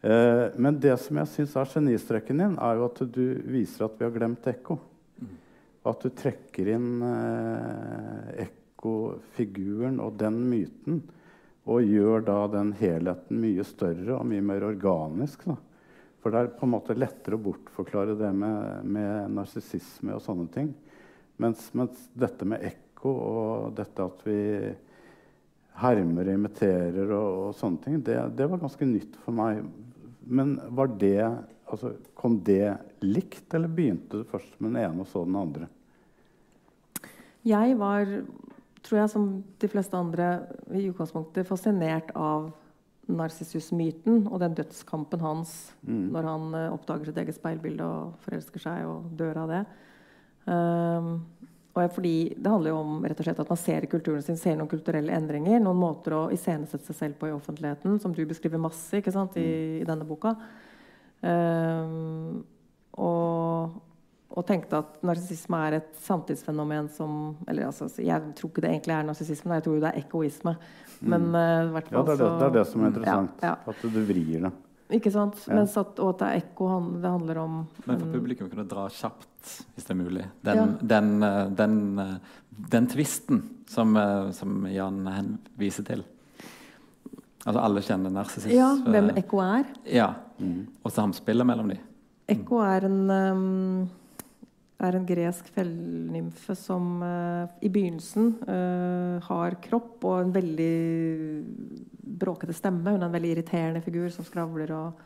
[0.00, 3.98] Eh, men det som jeg syns er genistreken din, er jo at du viser at
[3.98, 4.78] vi har glemt ekko.
[5.20, 5.36] Mm.
[5.92, 11.02] At du trekker inn eh, ekkofiguren og den myten.
[11.68, 15.44] Og gjør da den helheten mye større og mye mer organisk.
[15.50, 15.56] Da.
[16.20, 20.48] For det er på en måte lettere å bortforklare det med, med narsissisme og sånne
[20.52, 20.70] ting.
[21.40, 24.40] Mens, mens dette med ekko og dette at vi
[25.80, 29.62] hermer og imiterer og, og sånne ting, det, det, var ganske nytt for meg.
[30.28, 35.08] Men var det altså, Kom det likt, eller begynte du først med den ene og
[35.08, 35.70] så den andre?
[37.48, 38.10] Jeg var,
[38.86, 39.28] tror jeg, som
[39.60, 40.30] de fleste andre
[40.76, 42.50] i utgangspunktet fascinert av
[43.10, 46.04] Narsissus-myten og den dødskampen hans mm.
[46.14, 49.62] når han uh, oppdager sitt eget speilbilde og forelsker seg og dør av det.
[50.46, 51.10] Um,
[51.70, 54.38] og fordi Det handler jo om rett og slett at man ser i kulturen sin
[54.38, 55.60] ser noen kulturelle endringer.
[55.62, 59.38] Noen måter å iscenesette seg selv på i offentligheten, som du beskriver masse ikke sant,
[59.38, 60.34] i, i denne boka.
[61.22, 62.42] Um,
[62.98, 63.78] og,
[64.30, 68.94] og, tenkte at narsissisme er et samtidsfenomen som eller altså, Jeg tror ikke det egentlig
[68.94, 70.56] er narsissisme, jeg tror jo det er egoisme.
[71.00, 73.42] Men uh, hvert fall, ja, det er det, det er det som er interessant.
[73.42, 73.72] Ja, ja.
[73.72, 74.52] At du vrir det.
[74.90, 75.38] Ikke sant?
[75.46, 75.54] Ja.
[75.54, 78.88] Mens at, og at det er ekko det handler om Men for publikum kunne dra
[78.90, 80.64] kjapt, hvis det er mulig, den, ja.
[80.94, 82.40] den, eh, den, eh,
[82.74, 83.94] den tvisten som,
[84.34, 85.06] som, Jan
[85.58, 86.02] viser til.
[87.46, 88.52] Altså alle kjenner narsissist.
[88.52, 89.70] Ja, hvem ekko er.
[89.88, 90.10] Ja,
[90.42, 90.82] mm.
[90.82, 91.86] Og samspillet mellom dem.
[92.30, 93.86] Ekko er en um,
[94.80, 100.74] er en gresk fjellnymfe som uh, i begynnelsen uh, har kropp og en veldig
[102.20, 102.94] bråkete stemme.
[102.94, 105.02] Hun er en veldig irriterende figur som skravler og,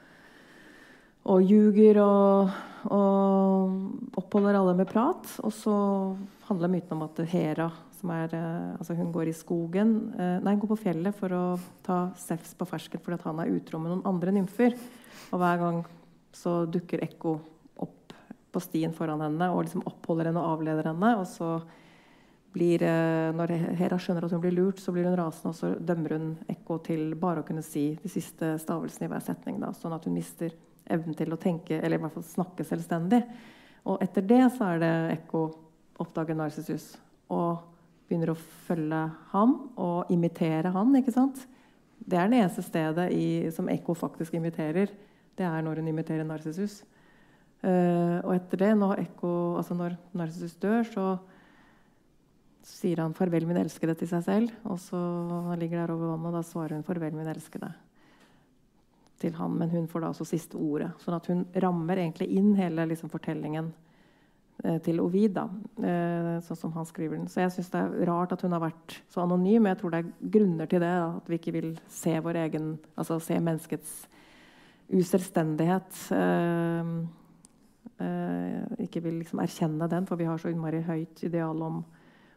[1.31, 2.53] og ljuger og,
[2.95, 5.27] og oppholder alle med prat.
[5.43, 5.75] Og så
[6.49, 10.61] handler myten om at Hera, som er uh, Altså hun går i skogen Nei, hun
[10.63, 11.45] går på fjellet for å
[11.87, 14.77] ta Sefs på fersken fordi han er utro med noen andre nymfer.
[15.33, 15.83] Og hver gang
[16.35, 17.39] så dukker Ekko
[18.55, 21.11] på stien foran henne og liksom oppholder henne og avleder henne.
[21.21, 21.51] Og så
[22.55, 25.73] blir, eh, når Hera skjønner at hun blir lurt, så blir hun rasende, og så
[25.75, 29.59] dømmer hun Ekko til bare å kunne si de siste stavelsene i hver setning.
[29.63, 30.55] Da, sånn at hun mister
[30.87, 33.25] evnen til å tenke, eller i hvert fall snakke selvstendig.
[33.91, 35.45] Og etter det så er det Ekko
[36.01, 36.95] oppdager Narsissus
[37.33, 37.65] og
[38.07, 38.39] begynner å
[38.69, 40.95] følge ham og imitere han.
[40.97, 41.47] ikke sant?
[41.99, 44.93] Det er det eneste stedet i, som Ekko faktisk imiterer.
[45.35, 46.83] Det er når hun imiterer Narsissus.
[47.65, 49.07] Uh, og etter det, når,
[49.57, 51.07] altså når Narcissus dør, så,
[52.65, 54.53] sier han 'farvel, min elskede' til seg selv.
[54.65, 54.99] Og så
[55.51, 57.73] han ligger der over vannet, og da svarer hun 'farvel, min elskede'
[59.21, 59.59] til han.
[59.59, 60.93] Men hun får da også siste ordet.
[60.99, 63.73] Sånn at hun rammer egentlig inn hele liksom, fortellingen
[64.65, 65.49] eh, til Ovid, da,
[65.81, 67.29] eh, sånn som han skriver den.
[67.29, 69.69] Så jeg syns det er rart at hun har vært så anonym.
[69.71, 70.95] Jeg tror det er grunner til det.
[71.05, 74.07] Da, at vi ikke vil se vår egen Altså se menneskets
[74.93, 76.01] uselvstendighet.
[76.13, 77.23] Eh, eh,
[78.85, 81.83] ikke vil liksom erkjenne den, for vi har så innmari høyt ideal om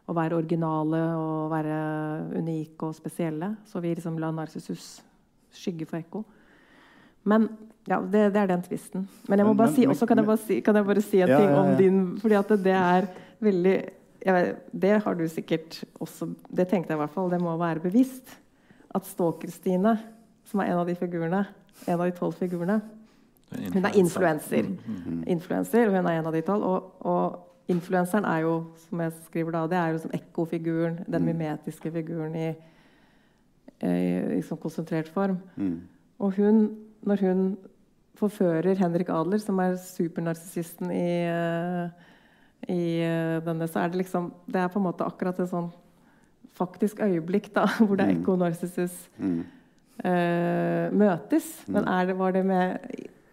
[0.08, 1.78] å være originale og være
[2.38, 3.52] unike og spesielle.
[3.68, 4.98] Så vi liksom lar Narsissus
[5.52, 6.22] skygge for ekko.
[7.28, 7.48] Men
[7.88, 9.06] ja, det, det er den tvisten.
[9.28, 11.32] Men jeg må bare si, også kan jeg bare si, kan jeg bare si en
[11.32, 13.08] Ja, ting om din Fordi at det, er
[13.44, 13.76] veldig
[14.24, 17.30] vet, Det har du sikkert også Det tenkte jeg i hvert fall.
[17.32, 18.36] Det må være bevisst.
[18.94, 19.98] At Stalker-Stine,
[20.48, 21.42] som er en av de figurene,
[21.84, 22.80] en av de tolv figurene
[23.74, 24.62] Hun er influenser.
[24.62, 25.22] Mm.
[25.26, 26.62] Influencer, og hun er en av de tolv.
[26.62, 28.54] Og, og influenseren er jo,
[28.88, 31.26] som jeg skriver da, det er jo som ekkofiguren, den Mm.
[31.32, 32.48] mimetiske figuren i,
[33.86, 35.38] i, i sånn konsentrert form.
[35.56, 35.80] Mm.
[36.20, 36.62] Og hun,
[37.06, 37.42] når hun
[38.18, 41.90] forfører Henrik Adler, som er supernarsissisten i, eh,
[42.68, 45.70] i eh, denne, så er det liksom Det er på en måte akkurat et sånn
[46.58, 48.20] faktisk øyeblikk da, hvor det er Mm.
[48.22, 49.44] ekko og narsissus Mm.
[50.04, 51.64] eh, møtes.
[51.68, 52.78] Men er det, var, det med,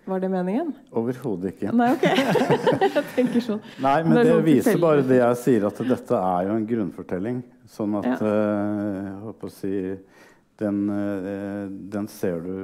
[0.08, 0.74] var det meningen?
[0.92, 1.72] Overhodet ikke.
[1.76, 2.04] Nei, OK.
[2.86, 3.62] jeg tenker sånn.
[3.84, 7.42] Nei, men Det det viser bare det jeg sier, at dette er jo en grunnfortelling.
[7.76, 8.18] Sånn at Ja.
[8.22, 9.74] eh, jeg håper å si
[10.62, 11.66] den, eh,
[11.96, 12.56] den ser du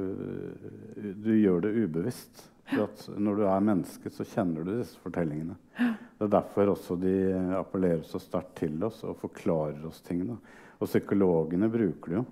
[1.22, 2.48] Du gjør det ubevisst.
[2.72, 5.56] For når du er menneske, så kjenner du disse fortellingene.
[5.76, 7.12] Det er derfor også de
[7.58, 10.22] appellerer så sterkt til oss og forklarer oss ting.
[10.30, 10.36] Da.
[10.80, 12.24] Og psykologene bruker det jo.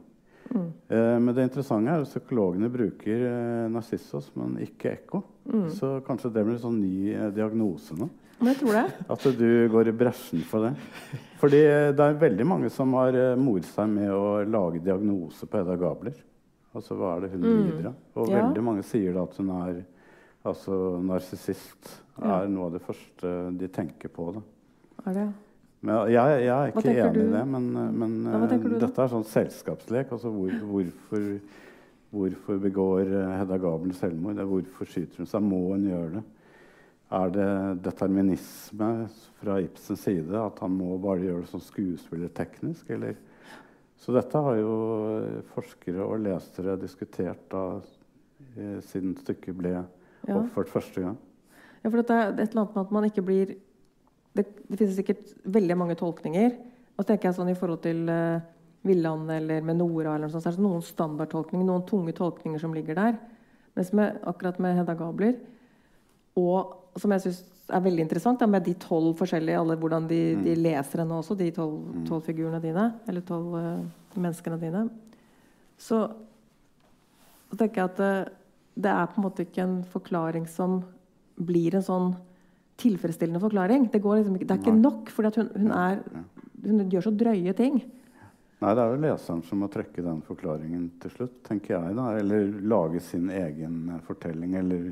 [0.51, 0.71] Mm.
[1.25, 5.21] Men det interessante er at psykologene bruker eh, narsissos, men ikke ekko.
[5.47, 5.69] Mm.
[5.71, 8.09] Så kanskje det blir en sånn ny eh, diagnose nå.
[8.41, 8.83] Men jeg tror det.
[9.15, 10.73] At du går i bresjen for det.
[11.43, 11.61] Fordi
[11.95, 16.17] det er veldig mange som har mort seg med å lage diagnose på Hedda Gabler.
[16.75, 17.63] Altså hva er det hun Mm.
[17.67, 17.95] lider av?
[18.17, 18.41] Og Ja.
[18.47, 19.85] veldig mange sier da at hun er
[20.47, 22.01] altså narsissist.
[22.21, 22.41] Ja.
[22.43, 24.33] Er noe av det første de tenker på.
[24.35, 24.43] Da.
[25.11, 25.29] Er det?
[25.81, 27.45] Men jeg, jeg er ikke enig enig i det.
[27.49, 30.11] Men, men Ja, eh, du dette er sånn selskapslek.
[30.13, 31.31] Altså hvor, hvorfor,
[32.13, 34.43] hvorfor begår eh, Hedda Gabel selvmord?
[34.51, 35.47] Hvorfor skyter hun seg?
[35.47, 36.25] Må hun gjøre det?
[37.11, 37.49] Er det
[37.89, 38.91] determinisme
[39.41, 40.37] fra Ibsens side?
[40.37, 42.93] At han må bare gjøre det sånn skuespillerteknisk?
[42.95, 43.17] Eller?
[44.01, 44.77] Så dette har jo
[45.17, 47.65] eh, forskere og lesere diskutert da,
[48.57, 49.75] eh, siden stykket ble
[50.29, 50.37] Ja.
[50.37, 51.17] oppført første gang.
[51.81, 53.55] Ja, for det er et eller annet med at man ikke blir
[54.37, 56.55] Det, det finnes sikkert veldig mange tolkninger.
[56.95, 58.43] Og så tenker jeg sånn i forhold til uh,
[58.87, 62.63] Villand eller med Nora eller noe sånt, så er det noen standardtolkninger, noen tunge tolkninger
[62.63, 63.17] som ligger der.
[63.79, 65.37] Mens med, akkurat med Hedda Gabler,
[66.39, 67.41] og som jeg syns
[67.71, 71.37] er veldig interessant, da, med de tolv forskjellige alle, Hvordan de, de leser henne også,
[71.39, 72.89] de tolv tolv figurene dine.
[73.09, 74.87] Eller tolv uh, menneskene dine.
[75.81, 76.01] Så,
[77.51, 78.33] så tenker jeg at uh,
[78.81, 80.81] det er på en måte ikke en forklaring som
[81.41, 82.11] blir en sånn
[82.81, 83.89] tilfredsstillende forklaring.
[83.93, 84.85] Det, går liksom ikke, det er ikke Nei.
[84.85, 86.27] nok, for hun, hun,
[86.67, 87.81] hun gjør så drøye ting.
[88.61, 91.95] Nei, det er jo leseren som må trekke den forklaringen til slutt, tenker jeg.
[91.97, 94.59] da, Eller lage sin egen eh, fortelling.
[94.61, 94.91] Eller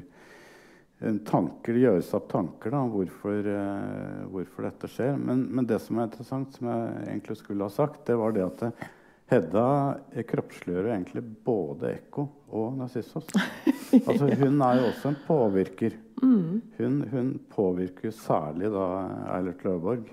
[1.29, 5.18] tanker, gjøres opp tanker da, om hvorfor, eh, hvorfor dette skjer.
[5.20, 8.46] Men, men det som er interessant, som jeg egentlig skulle ha sagt, det var det
[8.46, 8.88] at
[9.29, 9.66] Hedda
[10.14, 12.24] eh, kroppsliggjør egentlig både Ekko
[12.57, 13.29] og Narsissos.
[13.92, 15.96] Altså, hun er jo også en påvirker.
[16.20, 18.87] Hun, hun påvirker særlig da
[19.37, 20.09] Eilert Løvborg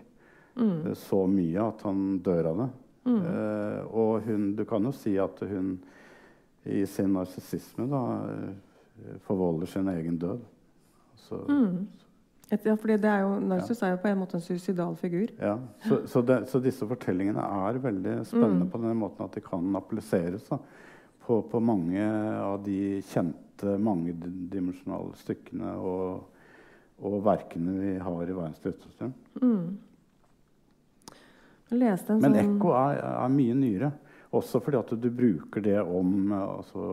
[0.56, 0.94] mm.
[0.96, 2.70] så mye at han dør av det.
[3.06, 5.76] Eh, og hun, du kan jo si at hun
[6.66, 10.42] i sin narsissisme da eh, forvolder sin egen død.
[11.26, 11.42] Så,
[12.54, 15.32] Et, ja, fordi det er jo, Narcissus er jo på en måte en suicidal figur.
[15.42, 15.56] ja,
[15.88, 19.80] så, så, det, så disse fortellingene er veldig spennende på den måten at de kan
[19.80, 20.60] appliseres da,
[21.26, 22.06] på, på mange
[22.42, 26.24] av de kjente mangedimensjonale stykkene og,
[27.02, 29.14] og verkene vi har i verdens støttesystem.
[29.42, 29.78] Mm.
[31.66, 32.22] Sånn...
[32.22, 33.92] Men ekko er, er mye nyere.
[34.36, 36.86] Også fordi at du bruker det om altså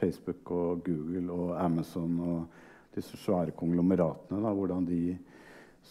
[0.00, 2.62] Facebook og Google og Amazon og
[2.96, 4.40] disse svære konglomeratene.
[4.40, 5.00] Da, hvordan de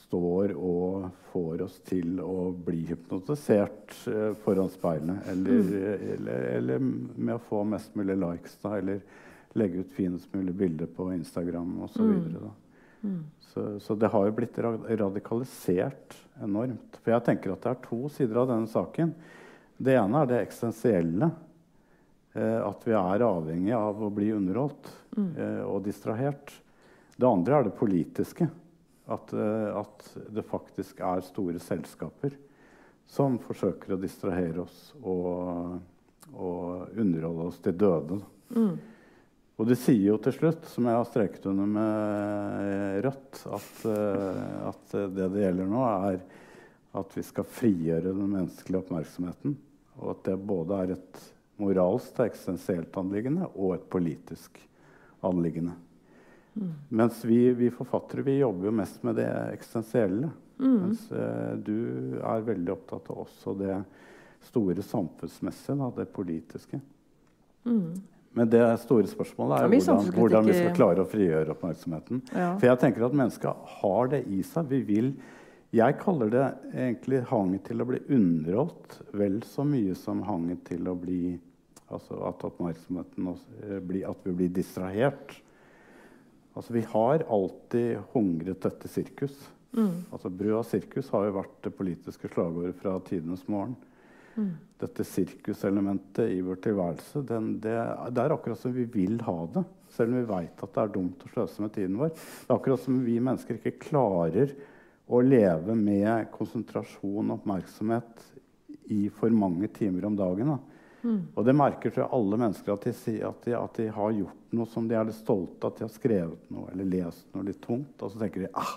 [0.04, 5.20] står og får oss til å bli hypnotisert eh, foran speilene.
[5.32, 5.72] Eller,
[6.16, 9.02] eller, eller med å få mest mulig likes, da, eller
[9.56, 12.12] legge ut finest mulig bilder på Instagram osv.
[13.02, 13.24] Mm.
[13.40, 17.00] Så, så det har jo blitt radikalisert enormt.
[17.02, 19.14] For jeg tenker at det er to sider av denne saken.
[19.78, 21.32] Det ene er det eksistensielle.
[22.36, 26.52] Eh, at vi er avhengig av å bli underholdt eh, og distrahert.
[27.16, 28.50] Det andre er det politiske.
[29.06, 32.34] At, eh, at det faktisk er store selskaper
[33.06, 35.76] som forsøker å distrahere oss og,
[36.34, 38.18] og underholde oss til døde.
[38.50, 38.74] Mm.
[39.56, 44.72] Og de sier jo til slutt, som jeg har streket under med rødt, at, uh,
[44.72, 46.20] at, det det gjelder nå, er
[47.00, 49.56] at vi skal frigjøre den menneskelige oppmerksomheten.
[50.02, 51.24] Og at det både er et
[51.62, 54.60] moralsk og eksistensielt anliggende og et politisk
[55.26, 55.78] anliggende.
[56.56, 56.74] Mm.
[56.90, 60.32] Mens vi, vi, forfattere vi jobber jo mest med det eksistensielle.
[60.60, 60.76] Mm.
[60.82, 61.78] Mens eh, du
[62.24, 63.78] er veldig opptatt av også det
[64.46, 66.80] store samfunnsmessige, det politiske.
[67.66, 67.96] Mm.
[68.36, 72.22] Men det store spørsmålet er hvordan, hvordan, vi skal klare å frigjøre oppmerksomheten.
[72.36, 72.50] Ja.
[72.60, 74.68] For jeg tenker at mennesket har det i seg.
[74.72, 75.14] Vi vil,
[75.76, 80.88] jeg kaller det egentlig hangen til å bli underholdt vel så mye som hangen til
[80.92, 81.38] å bli
[81.86, 85.36] altså at oppmerksomheten også, eh, At vi blir distrahert.
[86.56, 89.36] Altså, vi har alltid hungret etter sirkus.
[89.76, 90.06] Mm.
[90.12, 93.76] Altså, Brød og sirkus har jo vært det politiske slagordet fra tidenes morgen.
[94.36, 94.54] Mm.
[94.80, 97.76] Dette sirkuselementet i vår tilværelse, den, det,
[98.12, 99.64] det, er akkurat som vi vil ha det.
[99.96, 102.16] Selv om vi veit at det er dumt å sløse med tiden vår.
[102.16, 104.56] Det er akkurat som vi mennesker ikke klarer
[105.06, 108.26] å leve med konsentrasjon og oppmerksomhet
[108.96, 110.56] i for mange timer om dagen.
[111.06, 111.20] Mm.
[111.36, 114.56] Og det merker tror jeg alle mennesker at de, at, de, at de, har gjort
[114.58, 115.74] noe som de er litt stolte av.
[115.74, 117.94] At de har skrevet noe eller lest noe litt tungt.
[118.02, 118.74] Og så tenker de ah,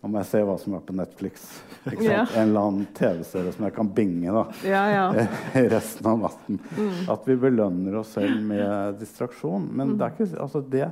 [0.00, 1.42] nå må jeg se hva som er på Netflix.
[1.92, 2.24] Yeah.
[2.32, 5.26] En eller annen TV-serie som jeg kan binge da, ja, ja.
[5.74, 6.56] resten av natten.
[6.72, 7.02] Mm.
[7.12, 9.68] At vi belønner oss selv med distraksjon.
[9.68, 9.94] Men mm.
[9.98, 10.88] det, er ikke, altså det,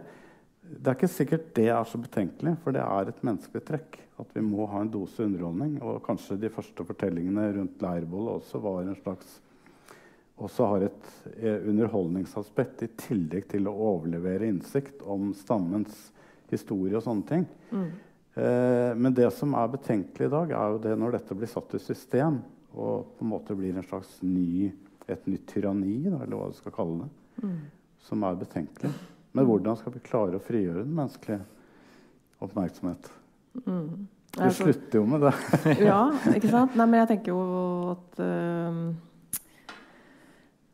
[0.68, 3.98] det, er ikke, sikkert det er så betenkelig, for det er et menneskelig trekk.
[4.20, 5.79] At vi må ha en dose underholdning.
[5.81, 9.38] Og kanskje de første fortellingene rundt leirbollet også var en slags
[10.38, 16.09] også har et eh, underholdningsaspekt i tillegg til å overlevere innsikt om stammens
[16.53, 17.46] historie og sånne ting.
[17.72, 17.88] Mm.
[18.38, 21.74] Eh, men det som er betenkelig i dag, er jo det når dette blir satt
[21.74, 22.40] i system
[22.79, 24.68] og på en måte blir en slags ny,
[25.09, 27.09] et nytt tyranni, eller hva du skal kalle det,
[27.42, 27.57] mm.
[28.07, 28.92] som er betenkelig.
[29.35, 31.42] Men hvordan skal vi klare å frigjøre den menneskelige
[32.44, 33.11] oppmerksomhet?
[33.64, 34.07] Mm.
[34.37, 35.33] Vi altså, slutter jo med det.
[35.88, 36.01] ja,
[36.37, 36.77] ikke sant?
[36.79, 37.42] Nei, men jeg tenker jo
[37.96, 38.83] at uh,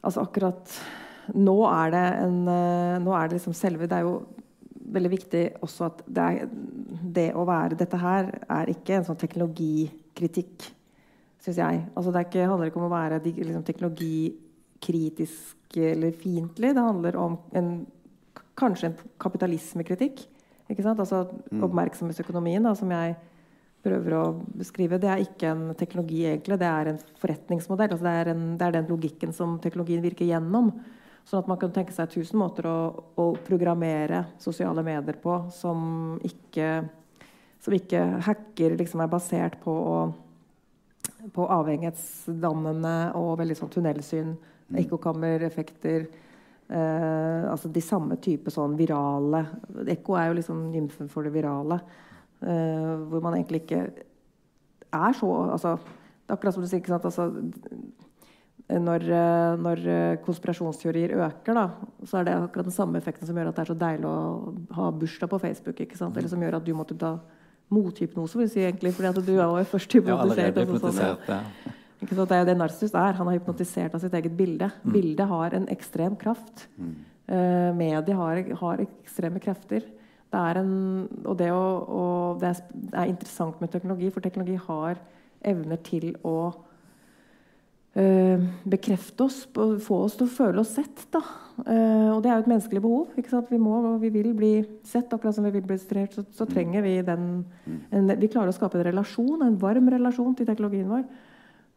[0.04, 0.78] Altså akkurat
[1.32, 4.14] nå er det en uh, Nå er det liksom selve Det er jo
[4.94, 6.48] veldig viktig også at det, er,
[7.16, 10.66] det, å være dette her er ikke en sånn teknologikritikk,
[11.42, 11.80] syns jeg.
[11.96, 16.74] Altså det ikke, handler ikke om å være liksom, teknologikritisk eller fiendtlig.
[16.76, 17.68] Det handler om en,
[18.60, 20.16] kanskje en kapitalismekritikk.
[20.68, 21.64] Altså mm.
[21.64, 23.16] Oppmerksomhetsøkonomien, da, som jeg
[23.84, 24.24] prøver å
[24.56, 26.58] beskrive, det er ikke en teknologi, egentlig.
[26.60, 27.92] Det er en forretningsmodell.
[27.92, 30.72] Altså det, er en, det er den logikken som teknologien virker gjennom.
[31.24, 32.78] Sånn at man kan tenke seg tusen måter å,
[33.16, 36.82] å programmere sosiale medier på som ikke,
[37.64, 44.82] som ikke hacker liksom er basert på, å, på avhengighetsdannende og veldig sånn tunnelsyn, mm.
[44.84, 46.04] ekkokammereffekter.
[46.68, 49.42] Eh, altså de samme type sånn virale
[49.92, 51.80] Ekko er jo liksom nymfen for det virale.
[52.44, 53.86] Eh, hvor man egentlig ikke
[54.92, 56.80] er så altså, Det er akkurat som du sier.
[56.80, 57.30] ikke sant, altså
[58.64, 61.70] når, eh, når, eh, konspirasjonsteorier øker, da,
[62.04, 64.54] så er det akkurat den samme effekten som gjør at det er så deilig å
[64.72, 65.80] ha bursdag på Facebook.
[65.80, 66.16] ikke sant?
[66.16, 67.18] Eller som gjør at du måtte ta
[67.70, 70.56] mothypnose, vil si egentlig, fordi at du er jo først hypnotisert.
[70.56, 71.40] Ja, sånn, ja.
[72.00, 72.28] Ikke sant?
[72.28, 73.12] Det er jo det narsis er.
[73.18, 74.70] Han har hypnotisert av sitt eget bilde.
[74.82, 74.92] Mm.
[74.92, 76.66] Bildet har en ekstrem kraft.
[76.78, 76.94] Mm.
[77.24, 79.84] Uh, mediet har, har, ekstreme krefter.
[80.34, 80.76] Det er, en,
[81.22, 84.98] og det, å, og det, er, er interessant med teknologi, for teknologi har
[85.46, 86.38] evner til å
[88.00, 91.04] øh, bekrefte oss, få oss til å føle oss sett.
[91.14, 91.20] Da.
[91.60, 93.12] Uh, og det er jo et menneskelig behov.
[93.14, 94.50] Vi, må, og vi, vil bli
[94.82, 96.16] sett, akkurat som vi vil bli registrert.
[96.16, 97.28] Så, så, trenger vi den
[97.94, 101.06] en, Vi klarer å skape en relasjon, en varm relasjon til teknologien vår.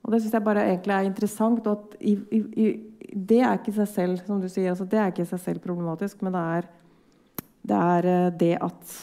[0.02, 1.70] Og det syns jeg bare egentlig er interessant.
[1.70, 5.04] og at i, i, i, Det er ikke seg selv som du sier, altså, det
[5.04, 6.74] er ikke seg selv problematisk, men det er
[7.68, 8.98] det, er eh, det at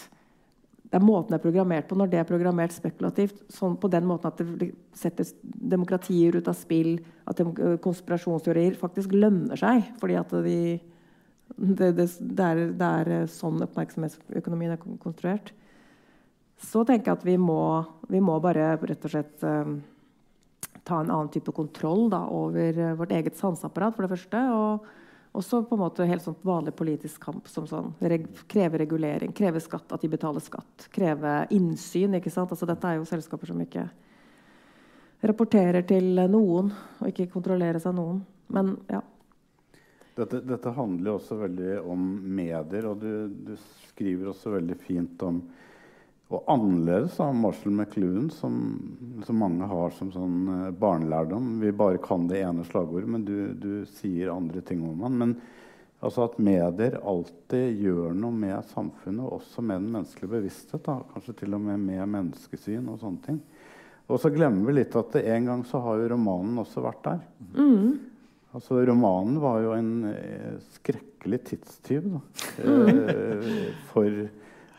[0.95, 1.97] det er måten det er programmert på.
[1.99, 6.55] Når det er programmert spekulativt sånn på den måten at det setter demokratier ut av
[6.55, 7.41] spill, at
[7.83, 10.59] konspirasjonsteorier faktisk lønner seg fordi at de,
[11.57, 15.51] det, det, det, er, det, er, sånn oppmerksomhetsøkonomien er konstruert.
[16.63, 19.81] Så tenker jeg at vi må, vi må bare rett og slett um,
[20.87, 24.45] ta en annen type kontroll da, over vårt eget sanseapparat, for det første.
[24.55, 25.04] og
[25.35, 29.63] også på en måte helt sånn vanlig politisk kamp som sånn, reg kreve regulering, kreve
[29.63, 32.15] skatt, at de betaler skatt, kreve innsyn.
[32.15, 32.53] ikke sant?
[32.55, 33.89] Altså, dette er jo selskaper som ikke
[35.25, 38.23] rapporterer til noen og ikke kontrolleres av noen.
[38.55, 39.03] Men ja.
[40.15, 42.07] Dette, dette handler også veldig om
[42.37, 43.57] medier, og du, du
[43.91, 45.41] skriver også veldig fint om
[46.33, 48.55] og annerledes av Marshall McLuhan, som,
[49.27, 51.59] som, mange har som sånn uh, barnelærdom.
[51.61, 55.19] Vi bare kan det ene slagordet, men du, du sier andre ting om han.
[55.21, 55.35] Men
[56.01, 60.83] altså at medier alltid gjør noe med samfunnet, også med den menneskelige bevissthet.
[60.89, 60.97] Da.
[61.13, 63.43] Kanskje til og med med menneskesyn og sånne ting.
[64.09, 67.23] Og så glemmer vi litt at en gang så har jo romanen også vært der.
[67.57, 67.95] Mm.
[68.55, 72.21] Altså, romanen var jo en eh, skrekkelig tidstyv da.
[72.63, 73.55] mm.
[73.91, 74.19] for,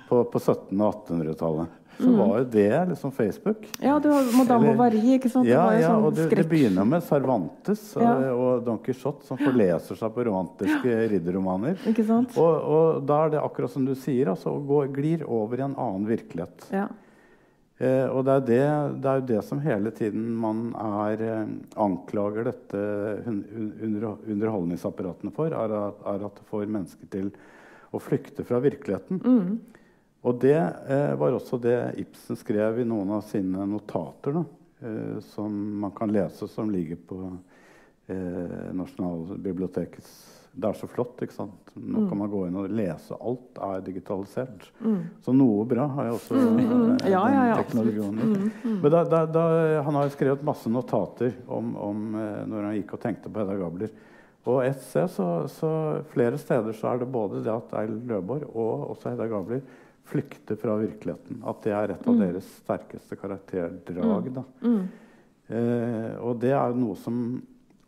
[0.10, 1.82] på, på 1700- og 1800-tallet.
[1.96, 2.18] Så Mm.
[2.20, 3.62] var jo det liksom Facebook.
[3.80, 5.48] Ja, du har Madame Bovary, ikke sant?
[5.48, 8.10] Ja, det ja sånn og det, det begynner med Cervantes Ja.
[8.36, 11.78] og Don Quijote, som forleser seg på romantiske ridderromaner.
[11.88, 12.36] Ikke sant?
[12.36, 15.64] Og, og da er det akkurat som du sier, altså, å gå, glir over i
[15.70, 16.68] en annen virkelighet.
[16.76, 16.90] Ja.
[17.80, 18.60] Eh, og det er, det,
[19.04, 21.48] det er jo det som hele tiden man er eh,
[21.80, 22.84] anklager dette
[23.28, 27.32] under, underholdningsapparatene for, er at, er at det får mennesker til
[27.96, 29.24] å flykte fra virkeligheten.
[29.24, 29.58] Mm.
[30.26, 34.46] Og det eh, var også det Ibsen skrev i noen av sine notater, da,
[34.82, 35.54] eh, som
[35.84, 37.20] man kan lese, som ligger på
[38.10, 40.16] eh, Nasjonalbibliotekets
[40.56, 41.72] Det er så flott, ikke sant?
[41.76, 43.12] Nå kan man gå inn og lese.
[43.20, 44.70] Alt er digitalisert.
[45.26, 47.10] Så noe bra har jeg også Mm, Mm.
[47.12, 48.52] Ja, ja, ja, den teknologien.
[48.82, 49.44] Men da, da, da,
[49.84, 53.44] han har jo skrevet masse notater om, om eh, når han gikk og tenkte på
[53.44, 53.90] Hedda Gabler.
[54.46, 55.70] Og et sted så, så
[56.14, 59.62] flere steder så er det både det at Eil Løborg og også Hedda Gabler
[60.06, 61.42] flykter fra virkeligheten.
[61.50, 64.30] At det er et av deres sterkeste karakterdrag.
[64.36, 64.44] Da.
[65.48, 67.18] Eh, og det er noe som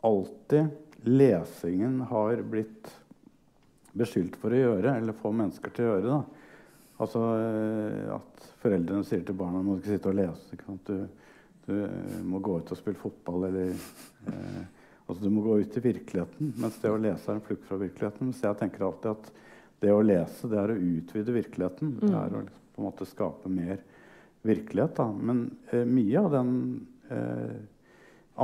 [0.06, 2.90] alltid lesingen har blitt
[3.98, 6.18] beskyldt for å gjøre, eller få mennesker til å gjøre.
[6.18, 6.48] Da.
[7.06, 10.62] Altså eh, at foreldrene sier til barna må du ikke sitte og lese.
[10.88, 10.96] Du,
[11.68, 11.76] du
[12.26, 14.64] må gå ut og spille fotball, eller eh,
[15.08, 16.56] altså Du må gå ut i virkeligheten.
[16.62, 18.34] Mens det å lese er en flukt fra virkeligheten.
[18.34, 19.30] Så jeg tenker alltid at
[19.80, 21.98] det å lese, det er å utvide virkeligheten.
[22.02, 23.82] Det er å liksom, på en måte skape mer
[24.48, 24.96] virkelighet.
[24.98, 25.08] Da.
[25.12, 26.56] Men eh, mye av den
[27.10, 27.60] eh,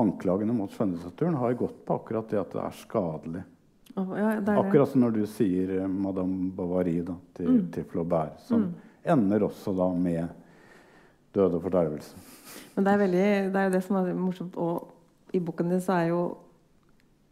[0.03, 3.43] anklagene mot skjønnlitteraturen har gått på akkurat det at det er skadelig.
[3.95, 4.57] Oh, ja, det er.
[4.57, 8.71] Akkurat som når du sier eh, Madame Bovary da, til, til Flaubert, som
[9.03, 10.39] ender også da med
[11.33, 12.23] død og fordervelse.
[12.75, 14.57] Men det er, veldig, det er jo det som er morsomt.
[14.57, 16.23] Og i boken din så er jo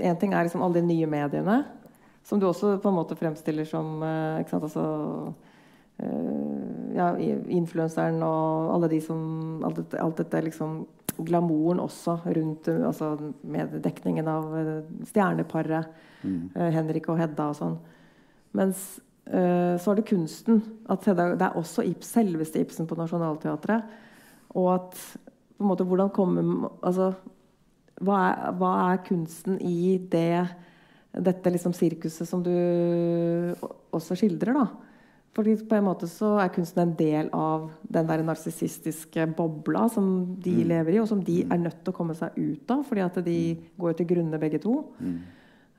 [0.02, 1.56] En ting er liksom alle de nye mediene,
[2.24, 5.34] som du også på en måte fremstiller som eh, ikke sant, altså,
[6.02, 7.12] eh, ja,
[7.52, 9.22] influenseren og alle de som
[9.66, 10.82] Alt dette, alt dette liksom
[11.22, 13.14] glamouren også rundt eh, altså,
[13.44, 14.54] med dekningen av
[15.10, 15.90] stjerneparet.
[16.22, 16.52] Mm.
[16.76, 17.80] Henrik og Hedda og sånn.
[18.58, 18.84] Mens
[19.32, 20.60] så er det kunsten.
[20.92, 23.86] At Hedda, det er også Ibs, selveste Ibsen på Nationaltheatret.
[24.60, 24.98] Og at
[25.62, 27.12] på en måte, hvordan kommer altså,
[28.02, 30.42] hva, er, hva er kunsten i det
[31.12, 32.52] dette liksom sirkuset som du
[33.92, 34.68] også skildrer, da?
[35.32, 40.08] Fordi på en måte så er kunsten en del av den der narsissistiske bobla som
[40.44, 43.06] de lever i, og som de er nødt til å komme seg ut av, fordi
[43.06, 43.38] at de
[43.80, 44.82] går til grunne begge to.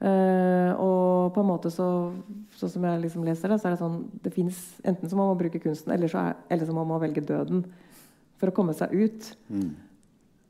[0.03, 1.87] Eh, og på en måte så
[2.59, 5.24] Sånn som jeg liksom leser det, så er det sånn det finnes, Enten så må
[5.28, 7.62] man bruke kunsten, eller så, er, eller så må man velge døden
[8.39, 9.30] for å komme seg ut.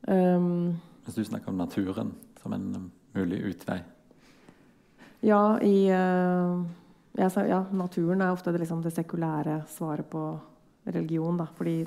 [0.09, 0.75] Um,
[1.07, 2.11] Hvis du snakker om naturen
[2.43, 3.79] som en mulig utvei.
[5.23, 10.23] Ja, i eh, sa- ja, naturen er ofte det, liksom, det sekulære svaret på
[10.87, 11.47] religion, da.
[11.57, 11.81] Fordi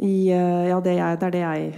[0.00, 1.74] i, eh, Ja, det, jeg, det er det jeg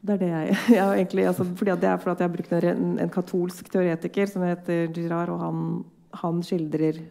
[0.00, 2.98] det er det jeg, jeg egentlig, altså, fordi Det er fordi jeg har brukt en,
[2.98, 5.84] en katolsk teoretiker som heter Girard, og han,
[6.14, 7.02] han skildrer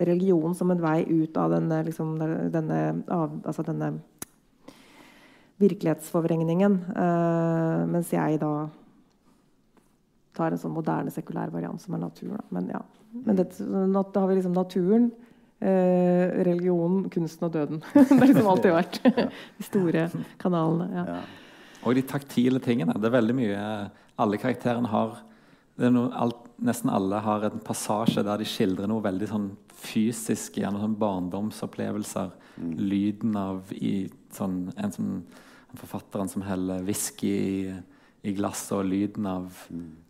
[0.00, 2.16] religion som en vei ut av denne, liksom,
[2.52, 3.92] denne, av, altså denne
[5.62, 6.80] virkelighetsforvrengningen.
[6.96, 8.68] Uh, mens jeg da
[10.34, 12.34] tar en sånn moderne, sekulær variant som er natur.
[12.36, 12.44] Da.
[12.54, 12.80] Men ja.
[13.14, 15.10] Men det, nat- da har vi liksom naturen,
[15.60, 17.82] eh, religionen, kunsten og døden.
[17.94, 18.98] det har liksom alltid vært
[19.58, 20.08] de store
[20.42, 20.88] kanalene.
[20.94, 21.04] Ja.
[21.14, 21.20] Ja.
[21.84, 22.96] Og de taktile tingene.
[22.96, 23.62] Det er veldig mye
[24.16, 25.18] Alle karakterene har
[25.74, 29.48] det er noe, alt, Nesten alle har en passasje der de skildrer noe veldig sånn
[29.74, 32.30] fysisk, gjerne sånn barndomsopplevelser.
[32.78, 35.08] Lyden av i, sånn, en som
[35.74, 37.74] forfatteren som heller whisky i,
[38.22, 39.64] i glasset, og lyden av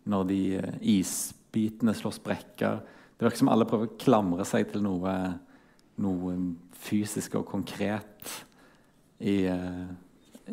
[0.09, 2.81] når de eh, isbitene slår sprekker.
[3.15, 5.15] Det virker som alle prøver å klamre seg til noe,
[6.03, 6.35] noe
[6.85, 8.33] fysisk og konkret
[9.19, 9.87] i, eh,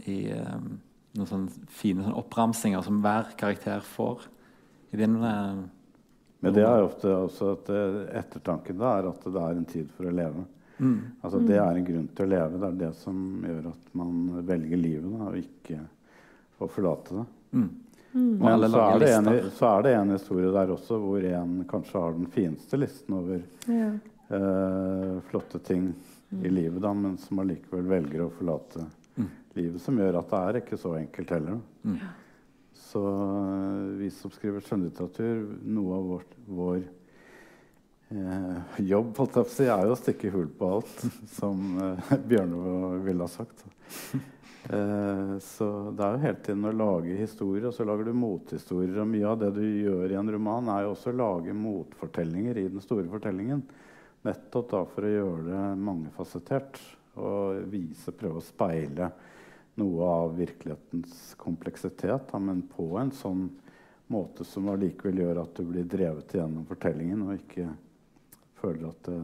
[0.07, 0.57] i eh,
[1.13, 4.27] noen sånne fine sånne oppramsinger som hver karakter får.
[4.93, 7.69] I din Men det er jo ofte også at
[8.23, 10.43] ettertanken da er at det er en tid for å leve.
[11.23, 12.59] Altså Det er en grunn til å leve.
[12.59, 15.79] Det er det som gjør at man velger livet, da, og ikke
[16.59, 17.27] å forlate det.
[17.53, 17.71] mm.
[18.13, 21.53] Og Men så er, det en, så er det en historie der også hvor en
[21.71, 23.39] kanskje har den fineste listen over
[23.69, 23.93] Ja.
[24.37, 25.95] eh, flotte ting
[26.43, 28.85] i livet, da, men som allikevel velger å forlate
[29.17, 29.27] Mm.
[29.55, 29.81] livet.
[29.85, 31.59] Som gjør at det er ikke så enkelt heller.
[31.85, 31.99] Mm.
[32.73, 36.79] Så øh, vi som skriver skjønnlitteratur, noe av vårt, vår
[38.13, 41.05] eh, jobb holdt jeg på å si, er jo å stikke hull på alt,
[41.39, 43.65] som eh, Bjørnov ville ha sagt.
[44.71, 49.01] Eh, så det er jo hele tiden å lage historier, og så lager du mothistorier.
[49.03, 52.61] Og mye av det du gjør i en roman, er jo også å lage motfortellinger
[52.63, 53.65] i den store fortellingen.
[54.23, 56.79] Nettopp da for å gjøre det mangefasettert
[57.19, 59.11] og vise, prøve å speile
[59.81, 63.47] noe av virkelighetens kompleksitet, da, men på en sånn
[64.13, 67.71] måte som allikevel gjør at du blir drevet gjennom fortellingen og ikke
[68.61, 69.21] føler at det,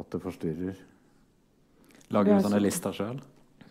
[0.00, 0.80] at det forstyrrer.
[2.10, 3.20] Lager er du sånne så- lister sjøl?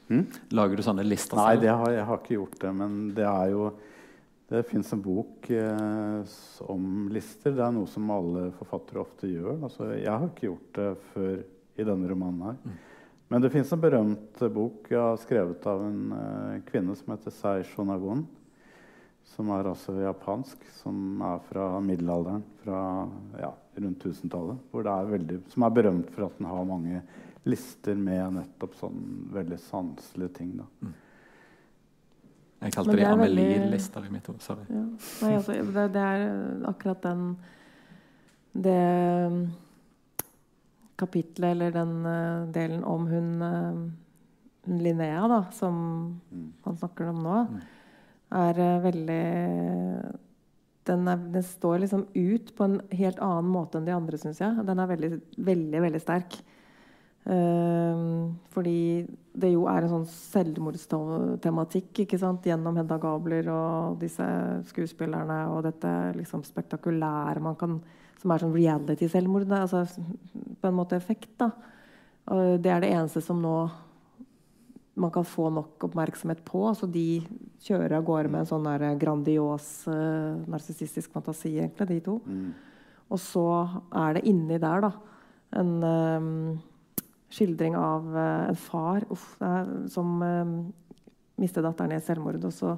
[0.10, 0.24] Hm?
[0.58, 1.62] Lager du sånne lister Nei, selv?
[1.68, 2.74] det har, jeg har ikke gjort det.
[2.82, 3.70] Men det er jo
[4.50, 6.24] Det fins en bok eh,
[6.66, 7.54] om lister.
[7.54, 9.60] Det er noe som alle forfattere ofte gjør.
[9.68, 11.36] Altså, jeg har ikke gjort det før
[11.80, 12.58] i denne romanen her.
[12.66, 12.80] Mm.
[13.30, 17.62] Men det fins en berømt bok har skrevet av en eh, kvinne som heter Sei
[17.70, 18.26] Shonagon.
[19.36, 22.80] Som er altså japansk, som er fra middelalderen, fra
[23.38, 24.58] ja, rundt 1000-tallet.
[24.72, 27.04] hvor det er veldig- Som er berømt for at den har mange
[27.50, 29.00] lister med nettopp sånn
[29.34, 30.52] veldig sanselige ting.
[30.60, 30.92] da.
[32.60, 34.42] Jeg kalte det, det er Amelie-lister i mitt ord.
[34.44, 34.66] Sorry.
[34.68, 34.84] Ja.
[35.24, 37.24] Nei, altså, det, det er akkurat den
[38.60, 38.76] Det
[39.32, 39.42] mm,
[41.00, 43.78] kapitlet, eller den uh, delen om hun, uh,
[44.66, 45.76] hun Linnea, da, som
[46.32, 46.50] Mm.
[46.66, 47.62] han snakker om nå, Mm.
[48.32, 50.18] er eh, veldig
[50.86, 54.40] den, er, den står liksom ut på en helt annen måte enn de andre, syns
[54.42, 54.66] jeg.
[54.66, 56.38] Den er veldig, veldig, veldig sterk.
[57.28, 59.06] Ehm, fordi
[59.40, 62.48] det jo er en sånn selvmordstematikk ikke sant?
[62.48, 64.26] gjennom Hedda Gabler og disse
[64.72, 67.78] skuespillerne og dette liksom spektakulære man kan,
[68.22, 69.52] som er sånn reality-selvmord.
[69.52, 71.36] Altså på en måte effekt.
[71.38, 71.52] da.
[72.30, 73.70] Og det er det eneste som nå
[75.00, 76.66] man kan få nok oppmerksomhet på.
[76.76, 77.22] Så de
[77.64, 82.18] kjører av gårde med en sånn der grandios uh, narsissistisk fantasi, egentlig, de to.
[82.26, 82.50] Mm.
[83.10, 83.46] Og så
[83.96, 84.92] er det inni der, da,
[85.58, 86.26] en eh,
[87.30, 90.54] skildring av eh, en far uff, er, som uh,
[91.40, 92.42] mistet datteren i et selvmord.
[92.42, 92.76] Og, så,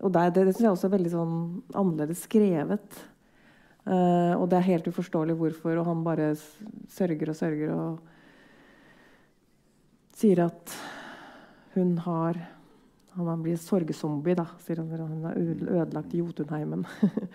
[0.00, 1.34] og der, det, det syns jeg også er veldig sånn
[1.70, 3.02] annerledes skrevet.
[3.86, 6.32] Uh, og det er helt uforståelig hvorfor, og han bare
[6.92, 8.00] sørger og sørger og
[10.20, 10.74] sier at
[11.76, 12.36] hun har
[13.10, 14.86] Han blir sorgzombie, da, sier han.
[14.94, 16.84] Hun har ødelagt Jotunheimen.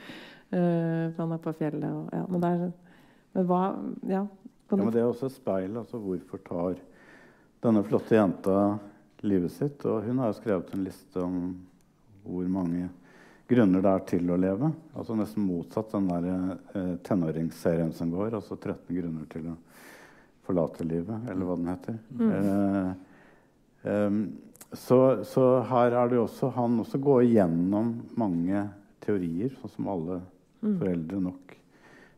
[0.56, 2.52] uh, han er på fjellet og ja, Men det
[3.36, 3.62] Men hva
[4.08, 4.24] Ja.
[4.70, 5.78] Ja, men det er også et speil.
[5.78, 6.78] altså Hvorfor tar
[7.66, 8.60] denne flotte jenta
[9.26, 9.86] livet sitt?
[9.86, 11.42] Og hun har jo skrevet en liste om
[12.26, 12.88] hvor mange
[13.48, 14.72] grunner det er til å leve.
[14.98, 16.30] Altså Nesten motsatt den der
[16.74, 18.34] eh, tenåringsserien som går.
[18.40, 19.56] Altså 13 grunner til å
[20.46, 22.00] forlate livet, eller hva den heter.
[22.26, 22.90] Eh,
[23.92, 24.18] eh,
[24.74, 25.00] så,
[25.30, 28.66] så her er det jo også Han også går igjennom mange
[29.06, 30.20] teorier, sånn som alle
[30.66, 31.54] foreldre nok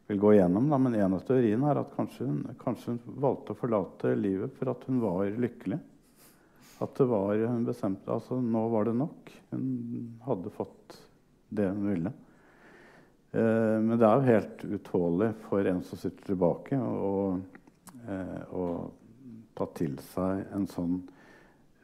[0.08, 0.70] vil gå igjennom.
[0.72, 0.80] Da.
[0.82, 4.72] Men en av teoriene er at kanskje hun, kanskje hun valgte å forlate livet for
[4.72, 5.80] at hun var lykkelig.
[6.84, 9.34] At det var, hun bestemte altså Nå var det nok.
[9.50, 9.68] Hun
[10.28, 11.00] hadde fått
[11.50, 12.14] det hun ville.
[13.32, 17.40] Eh, men det er jo helt utålelig for en som sitter tilbake, å
[18.08, 18.78] eh,
[19.58, 20.96] ta til seg en sånn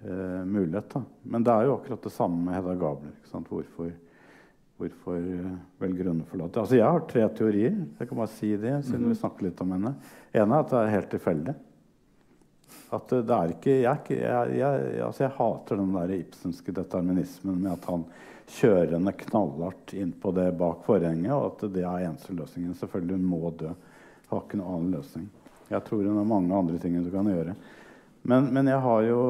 [0.06, 0.94] eh, mulighet.
[0.94, 1.04] Da.
[1.34, 3.18] Men det er jo akkurat det samme med Hedda Gabler.
[3.50, 3.92] Hvorfor,
[4.84, 6.64] hvorfor eh, velger hun å forlate?
[6.64, 7.76] Altså, jeg har tre teorier.
[8.00, 9.94] Jeg kan bare si det, siden vi snakker litt om henne.
[10.34, 11.56] En er at det er helt tilfeldig.
[12.94, 17.62] At det det er ikke Jeg, jeg, jeg, altså jeg hater den der ibsenske determinismen
[17.62, 18.06] med at han
[18.54, 22.76] kjører henne knallhardt inn på det bak forhenget, og at det er eneste løsningen.
[22.78, 23.72] Selvfølgelig, hun må dø.
[24.30, 25.30] Har ikke noen annen løsning.
[25.72, 27.56] Jeg tror hun har mange andre ting du kan gjøre.
[28.24, 29.22] Men, men jeg har jo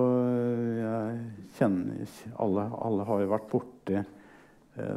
[0.77, 1.21] jeg
[1.57, 4.11] kjenner, alle, alle har jo vært borti eh,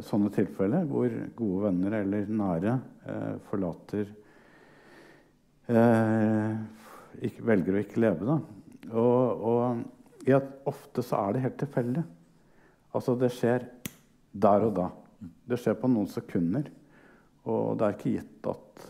[0.01, 2.71] sånne tilfeller hvor gode venner eller nære
[3.05, 4.07] eh, forlater
[5.69, 6.55] eh,
[7.27, 8.37] ikke, Velger å ikke leve, da.
[8.93, 12.03] Og, og ja, ofte så er det helt tilfeldig.
[12.97, 13.65] Altså, det skjer
[14.37, 14.89] der og da.
[15.47, 16.69] Det skjer på noen sekunder.
[17.47, 18.83] Og det er ikke gitt at,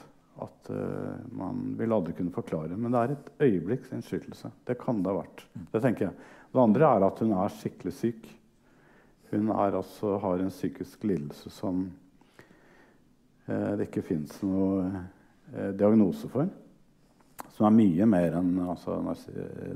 [0.47, 2.77] at eh, man vil aldri kunne forklare.
[2.79, 4.51] Men det er et øyeblikks innskytelse.
[4.67, 5.45] Det kan det ha vært.
[5.71, 6.27] Det tenker jeg.
[6.51, 8.27] Det andre er at hun er skikkelig syk.
[9.29, 11.83] Hun er altså, har en psykisk lidelse som
[13.45, 16.47] eh, det ikke fins noe eh, diagnose for.
[17.57, 18.99] Som er mye mer enn altså,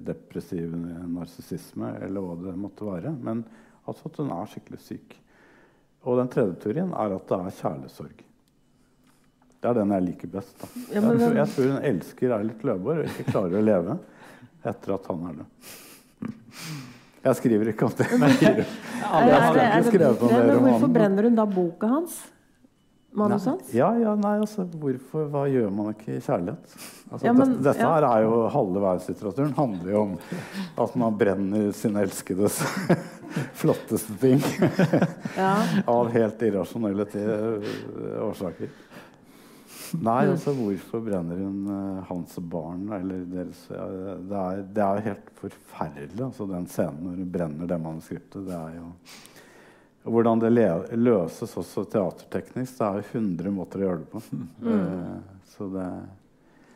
[0.06, 0.74] depressiv
[1.12, 3.14] narsissisme eller hva det måtte være.
[3.18, 3.44] Men
[3.84, 5.16] altså at hun er skikkelig syk.
[6.06, 8.24] Og den tredje teorien er at det er kjærlighetssorg.
[9.62, 10.56] Det er den jeg liker best.
[10.58, 10.70] Da.
[10.96, 13.98] Ja, men jeg, jeg tror hun elsker Eilert Løvborg og ikke klarer å leve
[14.72, 15.70] etter at han er død.
[17.22, 18.08] Jeg skriver ikke om det.
[18.12, 22.16] Er, er, har ikke er skrevet om det men hvorfor brenner hun da boka hans?
[23.14, 23.72] Manuset hans?
[23.76, 26.76] ja, ja, nei, altså, hvorfor, Hva gjør man ikke i kjærlighet?
[27.12, 27.90] Altså, Ja, men- dette, dette ja.
[27.92, 29.52] her er jo halve verdenslitteraturen.
[29.58, 30.14] handler jo om
[30.86, 32.62] at man brenner sin elskedes
[33.60, 34.40] flotteste ting
[35.38, 35.52] Ja.
[35.98, 37.06] av helt irrasjonelle
[38.30, 38.72] årsaker.
[40.00, 43.88] Nei, altså hvorfor brenner hun uh, hans barn eller deres ja,
[44.22, 48.46] det, er, det er helt forferdelig, altså den scenen når hun brenner det manuskriptet.
[48.48, 48.88] Det er jo
[50.02, 50.68] og Hvordan det le
[50.98, 52.80] løses også teaterteknisk.
[52.80, 54.22] Det er jo 100 måter å gjøre det på.
[54.66, 55.90] Eh, så det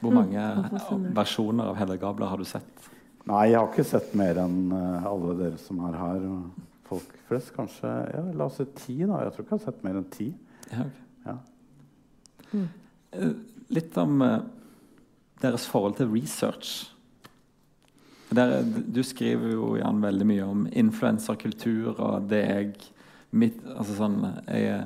[0.02, 2.90] Hvor mange Mm, versjoner av Hedda Gabler har du sett?
[3.26, 6.28] Nei, jeg har ikke sett mer enn uh, alle dere som er her.
[6.30, 9.24] Og folk flest kanskje ja, La oss si ti, da.
[9.26, 10.28] Jeg tror ikke jeg har sett mer enn ti.
[10.70, 11.06] Ja, okay.
[11.26, 11.38] Ja.
[12.54, 12.68] Eh,
[13.76, 14.44] Litt om eh,
[15.42, 16.92] deres forhold til research.
[18.36, 22.46] Der, du skriver jo Jan, veldig mye om influenserkultur og det
[23.36, 24.18] mitt, altså sånn,
[24.50, 24.86] jeg,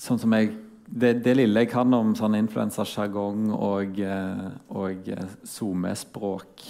[0.00, 0.52] sånn som jeg
[0.92, 6.64] det, det lille jeg kan om sånn influensersjargong og, eh, og eh, SoMe-språk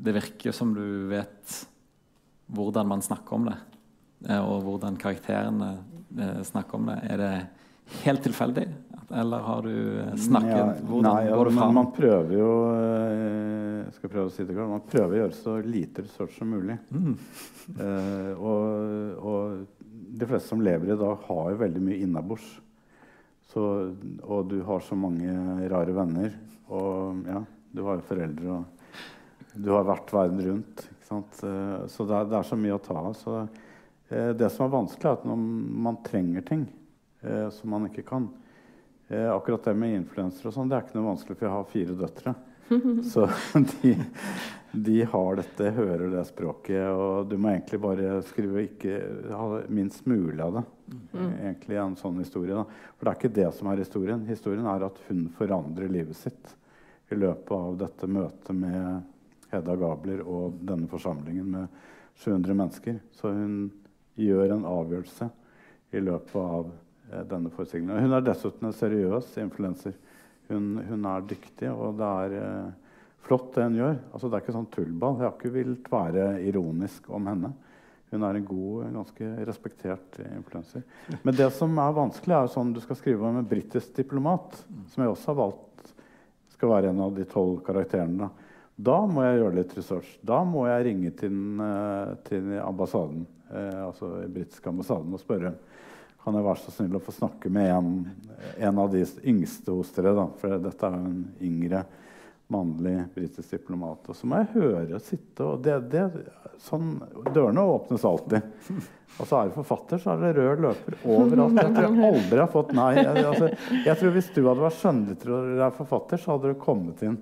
[0.00, 1.58] Det virker som du vet
[2.50, 3.58] hvordan man snakker om det,
[4.28, 5.68] eh, og hvordan karakterene
[6.18, 6.96] eh, snakker om det.
[7.12, 7.34] Er det
[8.06, 8.64] helt tilfeldig,
[9.10, 11.74] eller har du eh, snakket Ja, Hvordan nei, ja, går det fram?
[11.74, 15.34] man prøver jo eh, jeg skal prøve å si det klart, Man prøver å gjøre
[15.34, 16.78] så lite research som mulig.
[16.94, 17.14] Mm.
[17.70, 22.48] Eh, og, og de fleste som lever i dag, har jo veldig mye innabords.
[23.54, 25.30] Og du har så mange
[25.70, 26.34] rare venner.
[26.74, 30.82] Og ja, du har jo foreldre og Du har vært verden rundt.
[31.10, 33.22] Eh, så det er, det er så mye å ta av.
[34.10, 35.46] Eh, det som er vanskelig, er at når
[35.86, 36.66] man trenger ting
[37.52, 38.30] som man ikke kan
[39.10, 41.96] Akkurat det med influensere og sånn, det er ikke noe vanskelig, for jeg har fire
[41.98, 42.34] døtre.
[43.12, 43.24] Så
[43.82, 43.96] de,
[44.72, 49.00] de har dette, hører det språket, og du må egentlig bare skrive ikke
[49.34, 50.64] ha minst mulig av det.
[51.18, 52.54] Egentlig en sånn historie.
[52.54, 52.64] Da.
[52.94, 54.26] For det er ikke det som er historien.
[54.30, 56.54] Historien er at hun forandrer livet sitt
[57.10, 61.80] i løpet av dette møtet med Hedda Gabler og denne forsamlingen med
[62.22, 63.00] 700 mennesker.
[63.10, 63.56] Så hun
[64.20, 65.30] gjør en avgjørelse
[65.90, 66.78] i løpet av eh,
[67.30, 68.04] denne forestillingen.
[68.04, 69.96] Hun er dessuten en seriøs influenser.
[70.50, 72.92] Hun, hun er dyktig, og det er eh,
[73.26, 73.98] flott det hun gjør.
[74.10, 75.18] Altså, det er ikke sånn tullball.
[75.18, 77.52] Jeg har ikke villet være ironisk om henne.
[78.10, 80.82] Hun er en god, ganske respektert eh, influenser.
[81.22, 84.58] Men det som er vanskelig, er sånn du skal skrive om en britisk diplomat,
[84.90, 85.92] som jeg også har valgt
[86.60, 88.28] skal være en av de tolv karakterene.
[88.80, 88.96] Da.
[89.08, 90.10] må jeg gjøre litt research.
[90.24, 95.54] Da må jeg ringe til, eh, til ambassaden, eh, altså den britiske ambassaden og spørre
[96.24, 97.94] kan jeg være så snill å få snakke med en,
[98.60, 100.12] en av de yngste hos dere.
[100.16, 101.84] Da, for dette er jo en yngre
[102.50, 104.08] mannlig britisk diplomat.
[104.10, 106.06] Og så må jeg høre sitte og det, det,
[106.66, 106.96] sånn,
[107.30, 108.48] Dørene åpnes alltid.
[109.20, 111.58] Og så er det forfatter, så er det rød løper overalt.
[111.60, 112.92] Jeg tror jeg aldri har fått nei.
[112.98, 113.50] Jeg, altså,
[113.86, 117.18] jeg tror Hvis du hadde vært skjønnlitterær forfatter, så hadde du kommet inn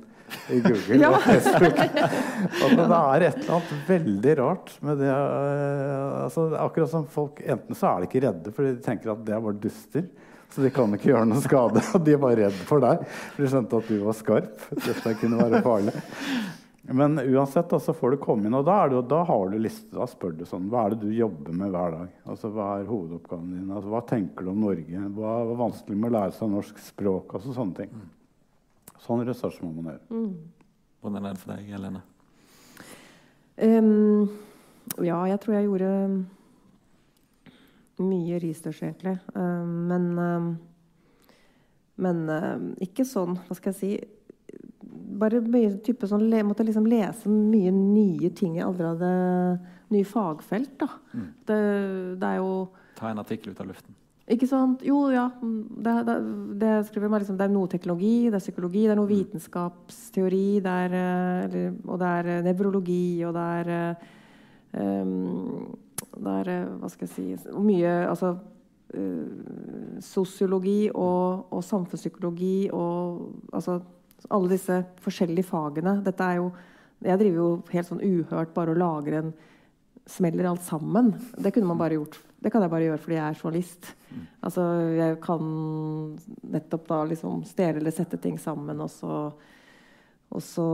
[0.55, 1.11] i Google Ja.
[1.15, 1.79] og Facebook.
[1.79, 5.09] Altså, det er et eller annet veldig rart med det.
[5.13, 9.25] eh, altså, akkurat som folk Enten så er de ikke redde, for de tenker at
[9.27, 10.09] det er bare duster.
[10.49, 11.83] Så de kan ikke gjøre noe skade.
[11.95, 13.03] Og de er bare redd for deg.
[13.35, 14.63] For de skjønte at du var skarp.
[14.81, 15.93] Dette kunne være farlig.
[16.89, 19.59] Men uansett da, så får du komme inn, og da, er det, da har du
[19.61, 19.91] liste.
[19.93, 22.15] Da spør du sånn Hva er det du jobber med hver dag?
[22.25, 23.67] Altså, Hva er hovedoppgaven din?
[23.77, 25.03] Altså, hva tenker du om Norge?
[25.19, 27.35] Hva er vanskelig med å lære seg norsk språk?
[27.37, 27.93] Altså sånne ting.
[29.05, 30.23] Sånn research må man gjøre.
[31.03, 32.03] Hvordan er det for deg, Helene?
[33.59, 34.29] Um,
[35.03, 35.93] ja, jeg tror jeg gjorde
[37.99, 39.19] mye research, egentlig.
[39.35, 40.51] Um, men um,
[41.99, 42.29] men
[42.83, 43.91] ikke sånn, hva skal jeg si
[45.19, 49.09] Bare mye type sånn, le, måtte liksom lese mye nye ting jeg aldri hadde
[49.89, 50.89] Nye fagfelt, da.
[51.49, 51.57] Det,
[52.21, 52.53] det er jo
[52.99, 53.95] Ta en artikkel ut av luften.
[54.33, 54.83] Ikke sant?
[54.87, 55.27] Jo, ja.
[55.41, 56.17] Det, det,
[56.61, 60.47] det, skriver meg liksom, det er noe teknologi, det er psykologi, det er noe vitenskapsteori,
[60.65, 63.73] det er, eh, eller, og det er eh, nevrologi, og det er
[64.77, 73.53] um, Det er Hva skal jeg si Mye Altså uh, sosiologi og, og samfunnspsykologi og
[73.53, 73.81] altså
[74.35, 76.01] alle disse forskjellige fagene.
[76.05, 76.51] Dette er jo
[77.01, 79.33] Jeg driver jo helt sånn uhørt bare og lager en
[80.09, 81.13] Smeller alt sammen.
[81.37, 82.19] Det kunne man bare gjort.
[82.39, 83.89] Det kan jeg bare gjøre fordi jeg er journalist.
[84.47, 85.49] Altså, jeg kan
[86.55, 89.33] nettopp da liksom stjele eller sette ting sammen, og så
[90.29, 90.65] Og så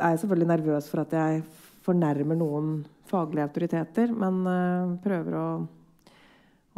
[0.00, 1.42] er jeg selvfølgelig nervøs for at jeg
[1.84, 2.70] fornærmer noen
[3.06, 5.48] faglige autoriteter, men uh, prøver å,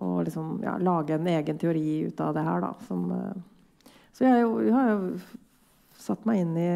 [0.03, 2.73] å liksom, ja, lage en egen teori ut av det her, da.
[2.89, 6.71] Som, uh, så jeg, jeg, har jo satt meg inn i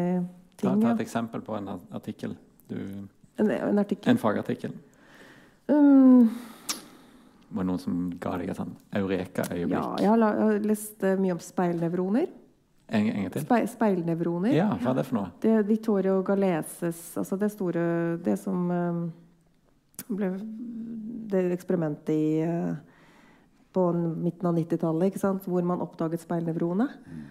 [0.55, 0.69] ting.
[0.69, 2.37] Ta, ta et eksempel på en artikkel.
[2.71, 2.79] Du,
[3.39, 4.11] en, en, artikkel.
[4.11, 4.73] En fagartikkel.
[5.71, 6.29] Um,
[7.51, 9.75] var det noen som ga deg et sånn eureka-øyeblikk?
[9.75, 12.29] Ja, jeg har, jeg har lest uh, mye om speilnevroner.
[12.91, 13.45] En, en til?
[13.45, 14.53] Spe, speilnevroner.
[14.55, 15.33] Ja, Hva er det for noe?
[15.43, 17.83] Det er Vittorio Galeses altså det store
[18.19, 19.03] Det som um,
[20.11, 20.33] ble
[21.31, 22.73] det eksperimentet i uh,
[23.71, 26.89] på midten av 90-tallet, hvor man oppdaget speilnevroene.
[26.91, 27.21] Mm.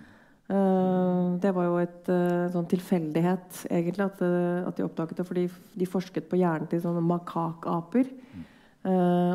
[0.51, 5.27] Uh, det var jo et uh, sånn tilfeldighet egentlig at, uh, at, de oppdaget det.
[5.29, 5.45] Fordi
[5.79, 8.11] de forsket på hjernen til sånne makakaper.
[8.35, 8.47] Mm.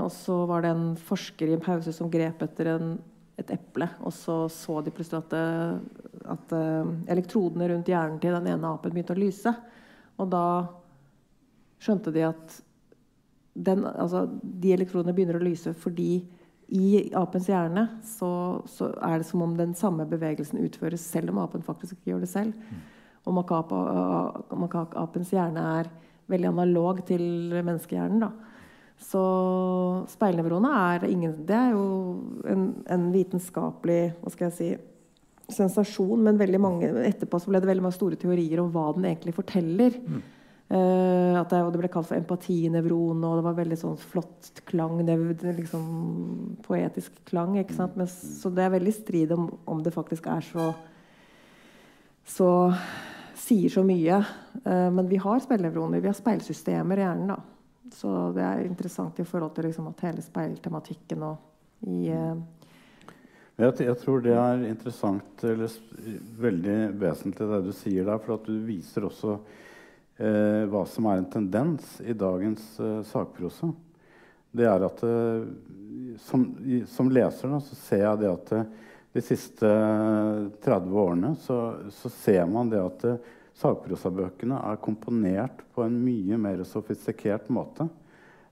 [0.01, 2.95] og så var det en forsker i en pause som grep etter en,
[3.37, 3.87] et eple.
[4.01, 5.35] Og så så de plutselig at,
[6.33, 6.55] at
[7.13, 9.53] elektrodene rundt hjernen til den ene apen begynte å lyse.
[10.17, 10.45] Og da
[11.77, 12.57] skjønte de at
[13.53, 16.25] den, altså, de elektrodene begynner å lyse fordi
[16.73, 21.43] i apens hjerne så, så, er det som om den samme bevegelsen utføres selv om
[21.43, 22.71] apen faktisk ikke gjør det selv.
[23.25, 25.91] Og makakapens hjerne er
[26.29, 28.25] veldig analog til menneskehjernen.
[28.25, 28.31] da.
[29.01, 29.21] Så
[30.09, 31.85] speilnevroene er, ingen, det er jo
[32.49, 34.69] en, en, vitenskapelig hva skal jeg si,
[35.53, 36.23] sensasjon.
[36.25, 39.99] Men mange, etterpå ble det veldig mange store teorier om hva den egentlig forteller.
[40.01, 40.23] Mm.
[40.65, 45.03] Uh, det, det, ble kalt for empatinevron, og det var veldig sånn flott klang.
[45.05, 45.83] liksom
[46.65, 47.57] Poetisk klang.
[47.69, 47.97] sant?
[47.99, 50.73] Men, så det er veldig strid om, om det faktisk er så
[52.25, 52.49] Så
[53.37, 54.23] sier så mye.
[54.65, 56.01] Uh, men vi har speilnevroner.
[56.01, 57.35] Vi har speilsystemer i hjernen.
[57.35, 57.39] da.
[57.93, 62.33] Så det er interessant i forhold til liksom, at hele speiltematikken og i uh,
[63.55, 65.71] jeg, jeg, tror det er interessant, eller
[66.41, 68.17] veldig vesentlig det du sier der.
[68.19, 69.37] For at du viser også
[70.17, 73.71] eh, hva som er en tendens i dagens eh, sakprosa.
[74.55, 75.47] Det er at eh,
[76.23, 76.47] som,
[76.91, 78.69] som, leser da, så ser jeg det at eh,
[79.15, 79.71] de siste
[80.63, 81.59] 30 eh, årene så,
[81.91, 87.87] så ser man det at eh, sakprosabøkene er komponert på en mye mer sofistikert måte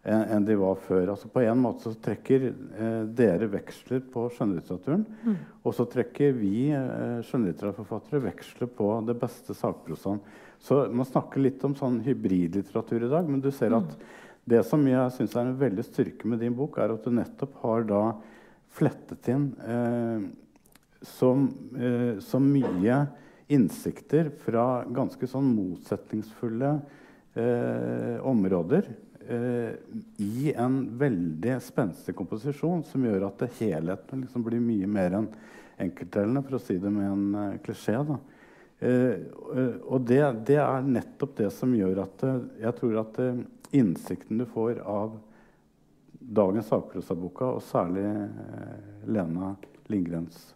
[0.03, 1.13] enn de var før.
[1.13, 5.05] Altså på en måte så trekker eh, dere veksler på skjønnlitteraturen.
[5.23, 5.37] Mm.
[5.63, 10.19] Og så trekker vi eh, skjønnlitteraturforfattere veksler på det beste sakprosaen.
[10.63, 13.97] Så man snakker litt om sånn hybridlitteratur i dag, men du ser at
[14.47, 17.57] det som jeg syns er en veldig styrke med din bok, er at du nettopp
[17.63, 18.03] har da
[18.73, 20.23] flettet inn eh,
[21.03, 21.33] så,
[21.77, 22.99] eh, så, mye
[23.51, 26.71] innsikter fra ganske sånn motsetningsfulle
[27.35, 28.87] eh, områder
[29.27, 29.75] eh,
[30.23, 35.29] i en veldig spenstig komposisjon som gjør at helheten liksom blir mye mer enn
[35.83, 37.95] enkeltdelene, for å si det med en uh, klisjé.
[38.05, 38.19] da.
[38.79, 39.11] Eh,
[39.57, 43.19] eh, og det, det, er nettopp det som gjør at eh, jeg tror at
[43.73, 45.15] innsikten du får av
[46.13, 48.05] dagens sakprosaboka, og særlig
[49.11, 49.53] Lena
[49.91, 50.53] Lindgrens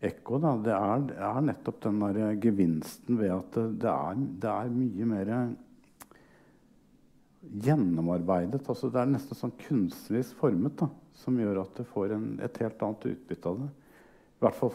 [0.00, 4.70] ekko, da, det, er, er, nettopp den der gevinsten ved at det er, det er
[4.72, 5.32] mye mer
[7.66, 8.62] gjennomarbeidet.
[8.64, 12.62] Altså det er nesten sånn kunstnerisk formet da, som gjør at du får en, et
[12.62, 13.68] helt annet utbytte av det.
[14.38, 14.70] I hvert fall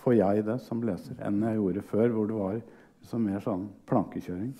[0.00, 3.66] får jeg det som leser enn jeg gjorde før, hvor det var liksom mer sånn
[3.90, 4.54] plankekjøring.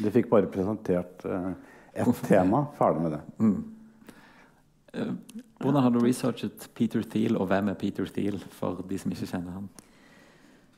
[0.00, 1.52] De fikk bare presentert eh,
[2.02, 2.64] ett tema.
[2.78, 3.22] Ferdig med det.
[3.38, 3.60] Mm.
[5.62, 9.30] Hvordan har du researchet Peter Thiel, og hvem er Peter Thiel, for de som ikke
[9.30, 9.68] kjenner ham?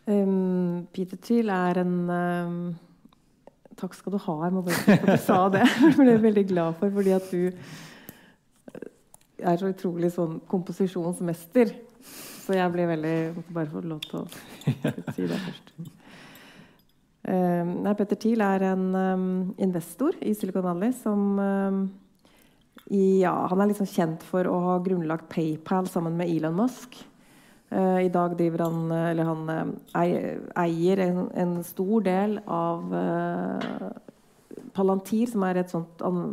[0.04, 2.58] Um, Peter Thiel er en um,
[3.74, 4.34] Takk skal du ha.
[4.44, 5.64] Jeg må bare si at du sa det.
[5.82, 7.48] Jeg ble veldig glad for, fordi at du
[9.44, 11.72] er så utrolig sånn komposisjonsmester.
[12.44, 14.24] Så jeg blir veldig Bare få lov til å
[15.14, 15.74] si det først.
[17.24, 19.28] Um, nei, Petter Thiel er en um,
[19.64, 21.78] investor i Silicon Valley som um,
[22.92, 26.98] i, ja, Han er liksom kjent for å ha grunnlagt PayPal sammen med Elon Musk.
[27.72, 33.88] Uh, I dag driver han Eller han eier en, en, stor del av uh,
[34.76, 36.26] Palantir, som er et sånt an,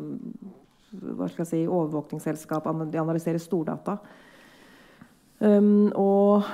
[0.92, 2.68] hva skal jeg si, overvåkningsselskap.
[2.92, 3.96] De analyserer stordata.
[5.42, 6.46] Um, og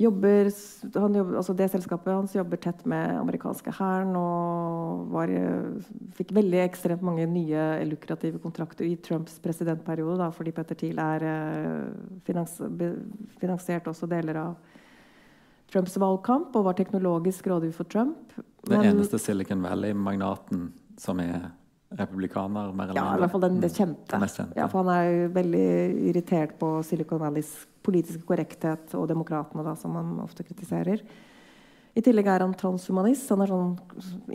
[0.00, 0.48] jobber,
[0.94, 5.32] jobber, altså Det selskapet hans jobber tett med amerikanske hæren og var,
[6.16, 11.26] fikk veldig ekstremt mange nye lukrative kontrakter i Trumps presidentperiode, da, fordi Petter Thiel er
[11.28, 12.56] uh, finans,
[13.42, 14.78] finansiert også deler av
[15.70, 18.32] Trumps valgkamp og var teknologisk rådgiver for Trump.
[18.66, 21.50] Den eneste Silicon Valley-magnaten som er
[21.98, 22.72] republikaner?
[22.72, 24.20] mer eller Ja, i hvert fall den, det kjente.
[24.20, 24.56] Kjente.
[24.56, 25.66] Ja, for han er jo veldig
[26.10, 27.50] irritert på Silicon Valleys
[27.82, 31.02] politiske korrekthet og demokratene, da, som han ofte kritiserer.
[31.96, 33.28] I tillegg er han transhumanist.
[33.32, 33.70] Han er sånn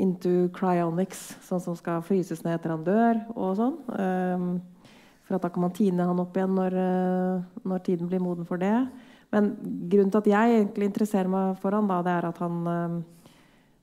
[0.02, 3.22] into cryonics, sånn som skal fryses ned etter han dør.
[3.36, 3.78] og sånn.
[3.96, 4.62] Um,
[5.26, 8.46] For at da kan man tine han opp igjen når, eh, når tiden blir moden
[8.46, 8.92] for det.
[9.32, 9.56] Men
[9.90, 13.00] grunnen til at jeg egentlig interesserer meg for han da, det er at han um,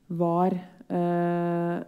[0.09, 1.83] var eh,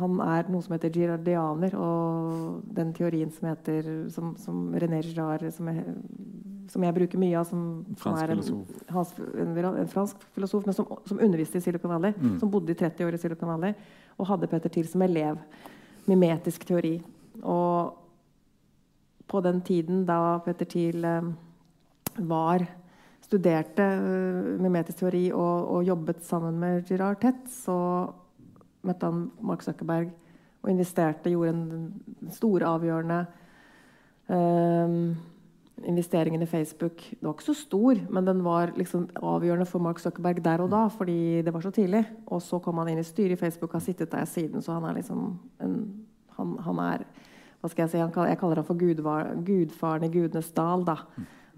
[0.00, 5.44] Han er noe som heter girardianer, og den teorien som heter Som, som René Girard
[5.52, 5.96] som jeg,
[6.72, 8.42] som jeg bruker mye av, som, som er en,
[8.94, 12.16] hans, en, en fransk filosof, men som, som underviste i Silicon Valley.
[12.16, 12.38] Mm.
[12.40, 13.76] Som bodde i 30 år i Silicon Valley,
[14.16, 15.40] og hadde Petter Thiel som elev.
[16.08, 16.96] Mimetisk teori.
[17.42, 17.98] Og
[19.28, 21.28] på den tiden da Petter Thiel eh,
[22.28, 22.64] var
[23.22, 27.76] studerte eh, mimetisk teori og, og jobbet sammen med Girard tett, så
[28.86, 30.10] møtte han Mark Zuckerberg
[30.62, 33.20] og investerte, gjorde en stor, avgjørende
[34.30, 34.96] eh,
[35.88, 37.02] investeringen i Facebook.
[37.10, 40.70] Den var ikke så stor, men den var liksom avgjørende for Mark Zuckerberg der og
[40.70, 42.04] da, fordi det var så tidlig.
[42.26, 44.78] Og så kom han inn i styret i Facebook, og har sittet der siden, så
[44.78, 45.76] han er liksom en,
[46.38, 47.06] han, han er
[47.62, 50.82] hva skal Jeg si, han jeg kaller han for gudvar, gudfaren i gudenes dal.
[50.82, 50.96] da.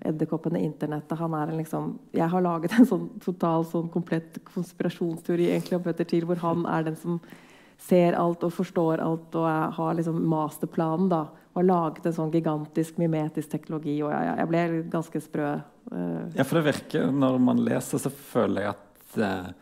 [0.01, 1.19] Edderkoppen i internettet.
[1.19, 5.83] Han er en liksom, jeg har laget en sånn total sånn komplett konspirasjonsteori egentlig om
[5.85, 7.21] Petter Thiel, hvor han er den som
[7.79, 11.09] ser alt og forstår alt og er, har liksom masterplanen.
[11.11, 11.23] da,
[11.55, 14.03] Og har laget en sånn gigantisk mimetisk teknologi.
[14.03, 15.53] og jeg, jeg ble ganske sprø.
[15.93, 19.53] eh, Ja, for det virker Når man leser, så føler jeg at eh,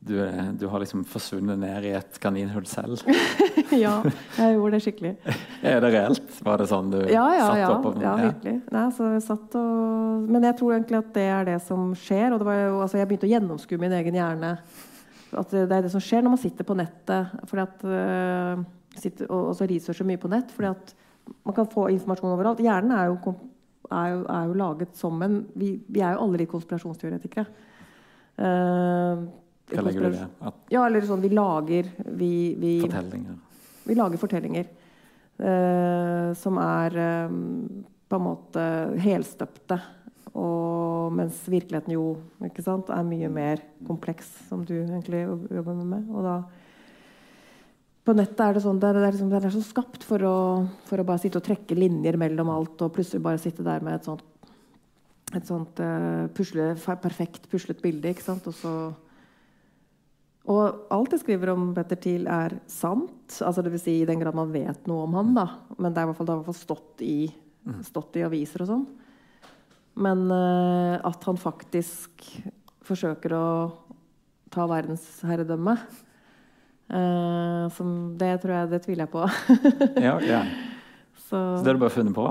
[0.00, 0.16] du,
[0.58, 3.02] du har liksom forsvunnet ned i et kaninhull selv.
[3.84, 3.98] ja,
[4.38, 5.10] jeg gjorde det skikkelig.
[5.70, 6.38] Er det reelt?
[6.40, 8.54] Var det sånn du Ja, ja, satt ja, opp og ja virkelig.
[8.72, 10.22] Nei, så jeg satt og...
[10.24, 12.32] Men jeg tror egentlig at det er det som skjer.
[12.32, 14.54] Og det var jo, altså jeg begynte å gjennomskue min egen hjerne.
[15.42, 18.64] At det er det som skjer når man sitter på nettet fordi at, uh,
[18.96, 20.56] sitter, og, og så researcher mye på nett.
[20.56, 20.94] fordi at
[21.44, 22.64] man kan få informasjon overalt.
[22.64, 23.36] Hjernen er jo,
[23.92, 27.44] er jo, er jo laget som en vi, vi er jo alle litt konspirasjonsteoretikere.
[28.40, 29.28] Uh,
[29.70, 30.26] Hva legger du i det?
[30.50, 33.38] At Ja, eller sånn vi lager Vi, vi fortellinger?
[33.90, 37.32] vi lager fortellinger eh, som er eh,
[38.10, 38.64] på en måte
[39.02, 39.78] helstøpte.
[40.38, 42.04] Og mens virkeligheten jo
[42.62, 46.06] sant, er mye mer kompleks, som du egentlig jobber med.
[46.10, 46.36] Og da
[48.06, 50.22] på nettet er det sånn det er, det er, liksom, det er så skapt for
[50.26, 50.36] å,
[50.88, 53.98] for å bare sitte og trekke linjer mellom alt, og plutselig bare sitte der med
[53.98, 54.26] et sånt
[55.30, 58.10] et sånt uh, pusle, perfekt puslet bilde.
[58.10, 58.48] ikke sant?
[58.50, 58.72] Og så
[60.48, 63.36] og alt jeg skriver om Petter Thiel, er sant.
[63.44, 65.34] altså det vil Si, I den grad man vet noe om han.
[65.36, 65.46] da.
[65.76, 67.18] Men det, er i hvert fall, det har i hvert fall stått i,
[67.86, 68.86] stått i aviser og sånn.
[70.00, 72.24] Men uh, at han faktisk
[72.86, 73.46] forsøker å
[74.50, 79.26] ta verdensherredømme uh, som, Det tror jeg, det tviler jeg på.
[80.00, 80.44] Ja, ja.
[81.30, 82.24] Så, Så det har du bare funnet på?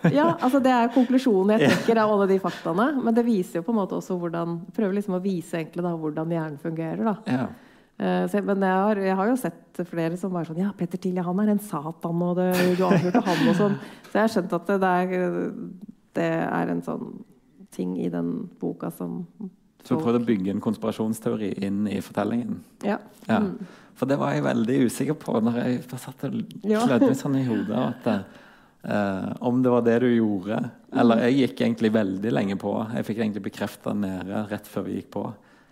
[0.18, 2.86] ja, altså Det er konklusjonen jeg trekker av alle de faktaene.
[3.04, 5.92] Men det viser jo på en måte også hvordan Prøver liksom å vise egentlig da
[5.96, 7.02] hvordan hjernen fungerer.
[7.10, 7.16] da.
[7.28, 7.48] Ja.
[8.00, 11.00] Eh, så, men jeg har, jeg har jo sett flere som bare sånn Ja, Petter
[11.00, 13.76] Thiel, han er en satan, og det, du avslørte han, og sånn.
[14.08, 15.34] Så jeg har skjønt at det, er,
[16.16, 17.10] det er en sånn
[17.74, 19.20] ting i den boka som
[19.84, 22.62] Så du prøvde å bygge en konspirasjonsteori inn i fortellingen?
[22.86, 22.98] Ja.
[23.28, 23.42] Ja.
[23.44, 23.68] Mm.
[24.00, 27.44] For det var jeg veldig usikker på når jeg satt og klødde meg sånn i
[27.44, 27.82] hodet.
[27.84, 28.08] At,
[28.84, 30.58] eh, om det var det du gjorde.
[30.92, 32.72] Eller jeg gikk egentlig veldig lenge på.
[32.94, 35.24] Jeg fikk egentlig bekrefta nede rett før vi gikk på.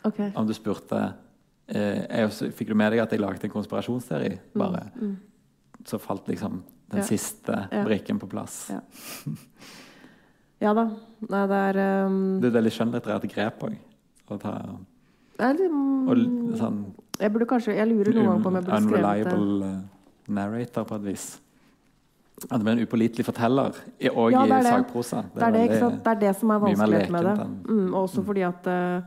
[0.09, 0.31] Okay.
[0.39, 1.01] Om du spurte
[1.69, 4.39] eh, jeg, Fikk du med deg at jeg laget en konspirasjonsteori?
[4.55, 4.85] Bare.
[5.87, 7.03] Så falt liksom den Mm, Ja.
[7.05, 7.83] siste Ja.
[7.85, 8.71] brikken på plass.
[8.73, 8.81] Ja.
[10.61, 10.87] Ja da.
[11.29, 13.75] Nei, det er um, Det er et veldig skjønnlitterært grep òg.
[14.29, 14.55] Å ta
[15.39, 16.09] Eller, um...
[16.09, 16.81] og sånn
[17.21, 19.35] Jeg burde kanskje Jeg lurer noen ganger på om jeg burde skrevet det.
[19.37, 21.27] unreliable eh, narrator på et vis.
[22.47, 23.79] At det blir en upålitelig forteller,
[24.13, 24.63] òg Ja, i det.
[24.69, 25.25] sagprosa.
[25.35, 26.05] Det er det, sant?
[26.05, 27.47] det er det som er vanskelig med det.
[27.67, 29.03] Mm, og også fordi at uh,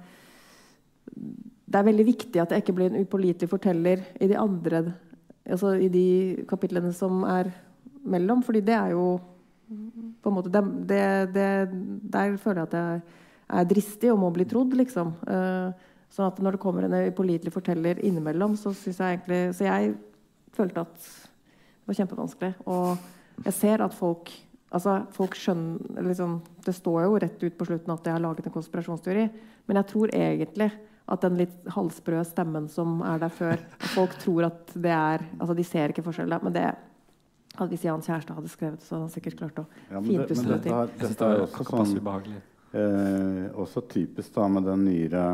[1.71, 4.83] det er veldig viktig at jeg ikke blir en upålitelig forteller i de andre
[5.49, 7.51] altså i de kapitlene som er
[8.03, 8.43] mellom.
[8.43, 9.19] fordi det er jo
[10.21, 11.49] på en måte det, det, det,
[12.11, 13.01] Der føler jeg at jeg
[13.49, 15.13] er dristig og må bli trodd, liksom.
[15.27, 15.71] Uh,
[16.11, 19.95] sånn at når det kommer en upålitelig forteller innimellom, så syns jeg egentlig Så jeg
[20.51, 22.53] følte at det var kjempevanskelig.
[22.67, 22.97] Og
[23.45, 24.31] jeg ser at folk
[24.71, 28.47] altså folk skjønner liksom, Det står jo rett ut på slutten at jeg har laget
[28.47, 29.25] en konspirasjonsteori,
[29.67, 30.69] men jeg tror egentlig
[31.11, 35.25] at den litt halvsprø stemmen som er der før at Folk tror at det er
[35.39, 39.07] altså De ser ikke forskjellen, men det at Hvis Jan kjæreste hadde skrevet, så hadde
[39.07, 40.93] han sikkert klart å Ja, men det, dette, til.
[41.01, 42.29] dette er er også sånn
[42.71, 45.25] eh, Også typisk da med den nyere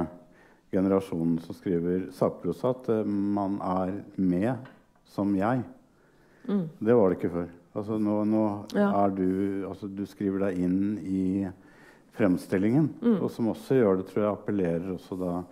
[0.74, 4.66] generasjonen som skriver sakprosa, at eh, man er med
[5.08, 5.62] som jeg.
[6.48, 6.66] Mm.
[6.80, 7.48] Det var det ikke før.
[7.78, 8.44] Altså, nå nå
[8.76, 8.90] Ja.
[9.06, 11.48] er du altså, Du skriver deg inn i
[12.18, 13.22] fremstillingen, Mm.
[13.22, 15.44] og som også gjør det, tror jeg, appellerer også da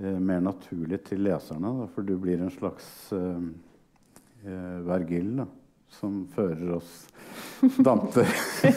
[0.00, 1.72] eh, mer naturlig til leserne.
[1.80, 3.40] Da, for du blir en slags eh,
[4.46, 5.46] eh, Vergil da,
[5.98, 7.06] som fører oss
[7.76, 8.24] dante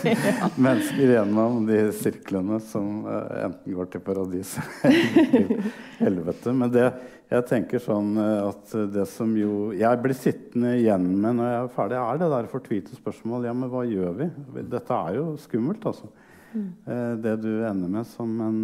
[0.56, 6.54] mennesker gjennom de sirklene som uh, enten går til paradis eller til helvete.
[6.58, 6.86] Men det,
[7.32, 11.62] jeg tenker sånn uh, at det som jo jeg blir sittende igjen med når jeg
[11.62, 13.48] er ferdig, er det der fortvilte spørsmål.
[13.48, 14.30] Ja, men hva gjør vi?
[14.62, 16.12] Dette er jo skummelt, altså.
[16.54, 16.70] Mm.
[16.86, 18.64] Uh, det du ender med som en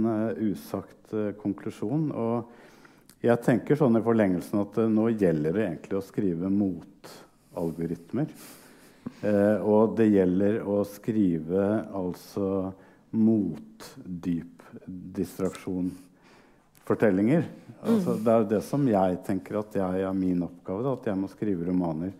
[0.49, 2.09] usagt konklusjon.
[2.11, 7.15] Og jeg tenker sånn i forlengelsen at nå gjelder det egentlig å skrive mot
[7.57, 8.27] algoritmer.
[9.21, 12.73] Eh, og det gjelder å skrive altså
[13.17, 17.43] mot dyp distraksjon-fortellinger.
[17.79, 18.23] Altså, mm.
[18.23, 20.83] det er det som jeg tenker at jeg er min oppgave.
[20.85, 22.11] Da, at jeg må skrive romaner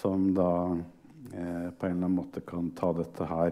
[0.00, 3.50] som da eh, på en eller annen måte kan ta dette her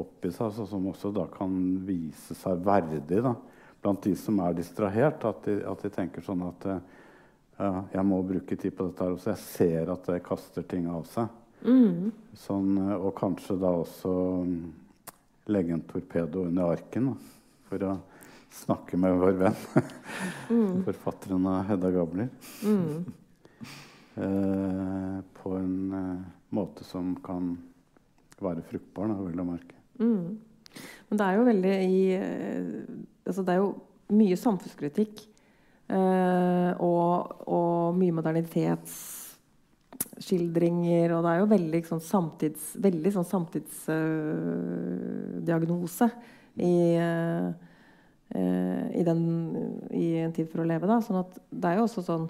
[0.00, 0.46] opp i seg.
[0.50, 1.52] Altså, som også da kan
[1.86, 3.34] vise seg verdig da,
[3.82, 5.20] blant de som er distrahert.
[5.28, 6.84] At de, at de tenker sånn at eh,
[7.58, 9.32] ja, jeg må bruke tid på dette her også.
[9.34, 11.28] Jeg ser at det kaster ting av seg.
[11.64, 12.10] Mm.
[12.36, 14.56] Sånn, eh, og kanskje da også mm,
[15.54, 17.14] legge en torpedo under arken da,
[17.70, 17.94] for å
[18.54, 19.60] snakke med vår venn.
[20.50, 20.82] mm.
[20.88, 22.32] Forfatteren av Hedda Gabler.
[22.64, 23.04] Mm.
[24.14, 27.48] Eh, på en eh, måte som kan
[28.38, 29.74] være fruktbar, da, vel å merke.
[29.98, 30.36] Mm.
[31.08, 32.68] Men det er jo veldig i eh,
[33.26, 33.72] altså Det er jo
[34.14, 35.24] mye samfunnskritikk
[35.92, 41.12] og, og mye modernitetsskildringer.
[41.12, 46.08] og det er jo veldig sånn samtids, veldig sånn samtidsdiagnose
[46.56, 47.52] i, uh,
[48.34, 49.56] i, den,
[49.90, 50.86] i, En tid for å leve.
[50.90, 51.00] Da.
[51.04, 52.26] Sånn at det er jo også sånn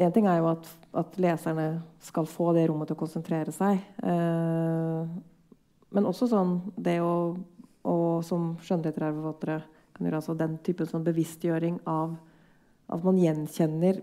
[0.00, 3.74] En ting er jo at, at leserne skal få det rommet til å konsentrere seg.
[4.00, 5.04] Uh,
[5.92, 7.36] men også sånn det å,
[7.84, 9.58] å som skjønnlitterære forfattere
[10.00, 12.14] kan gjøre altså den typen sånn bevisstgjøring av
[12.90, 14.00] at man gjenkjenner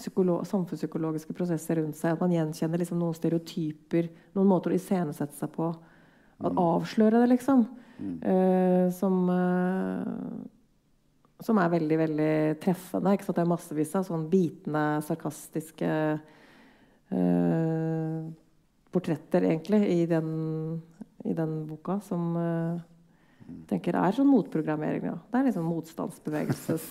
[0.00, 2.14] samfunnspsykologiske prosesser rundt seg.
[2.16, 5.70] At man gjenkjenner liksom noen stereotyper, noen måter å iscenesette seg på.
[6.40, 6.60] At mm.
[6.60, 7.66] Avsløre det, liksom.
[7.96, 8.16] Mm.
[8.24, 10.00] Uh, som, uh,
[11.44, 12.32] som er veldig, veldig
[12.64, 13.14] treffende.
[13.16, 13.38] Ikke sant?
[13.38, 15.92] Det er massevis av sånn bitende, sarkastiske
[17.12, 18.18] uh,
[18.92, 20.28] portretter, egentlig, i den,
[21.24, 22.00] i den boka.
[22.04, 22.36] Som
[23.70, 25.06] tenker er sånn motprogrammering.
[25.10, 25.16] Ja.
[25.30, 26.86] Det er liksom motstandsbevegelses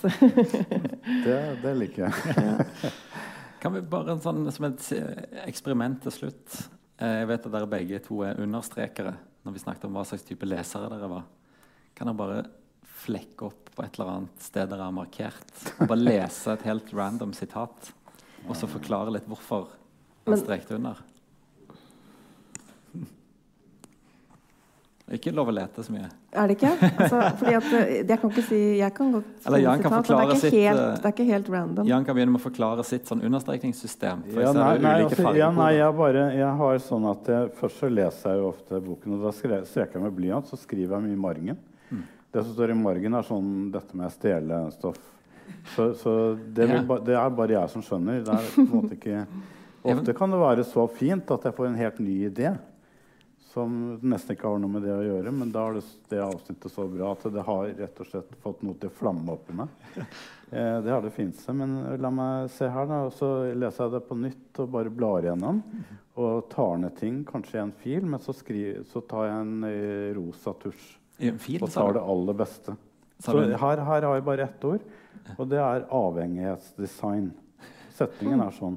[1.26, 2.36] det, det, liker jeg.
[2.36, 2.92] ja.
[3.62, 4.84] Kan vi bare sånn, Som et
[5.46, 6.58] eksperiment til slutt
[7.00, 10.24] eh, Jeg vet at dere begge to er understrekere når vi snakket om hva slags
[10.26, 11.26] type lesere dere var.
[11.94, 12.38] Kan dere bare
[13.06, 15.52] flekke opp på et eller annet sted dere har markert?
[15.76, 17.92] Og bare lese et helt random sitat,
[18.42, 19.68] og så forklare litt hvorfor
[20.26, 20.98] han strekte under?
[25.14, 26.08] Ikke lov å lete så mye.
[26.34, 26.70] Er det ikke?
[26.88, 30.34] Altså, fordi at, eh, jeg kan ikke si Jeg kan godt Eller Jan kan forklare
[30.40, 31.86] sitt, helt, eh, det er ikke helt random.
[31.86, 34.24] Jan kan begynne med å forklare sitt sånn understrekningssystem.
[34.32, 37.84] For ja, nei, nei, altså, ja, nei, jeg, bare, jeg har sånn at jeg, Først
[37.84, 40.50] så leser jeg jo ofte boken, og da streker jeg med blyant.
[40.50, 41.64] Så skriver jeg mye i margen.
[41.86, 42.04] Mm.
[42.34, 44.98] Det som står i margen, er sånn dette med å stjele stoff.
[45.76, 48.24] Så, så det, vil, det, er bare jeg som skjønner.
[48.26, 49.26] Det er på en måte ikke
[49.86, 52.56] Ofte kan det være så fint at jeg får en helt ny idé
[53.56, 55.32] som nesten ikke har noe med det å gjøre.
[55.32, 58.64] Men da er det, det avsnittet så bra at det har rett og slett fått
[58.66, 59.86] noe til å flamme opp i meg.
[59.96, 61.54] Eh, det har det fineste.
[61.56, 62.98] Men la meg se her, da.
[63.08, 65.62] Og så leser jeg det på nytt og bare blar igjennom.
[66.20, 69.70] Og tar ned ting, kanskje i en fil, men så, skriver, så tar jeg en
[69.70, 70.84] eh, rosa tusj.
[71.24, 72.76] I en Fil, og tar det aller beste.
[73.24, 74.82] Så her, her, har jeg bare ett ord,
[75.38, 77.30] og det er avhengighetsdesign.
[77.96, 78.76] Setningen er sånn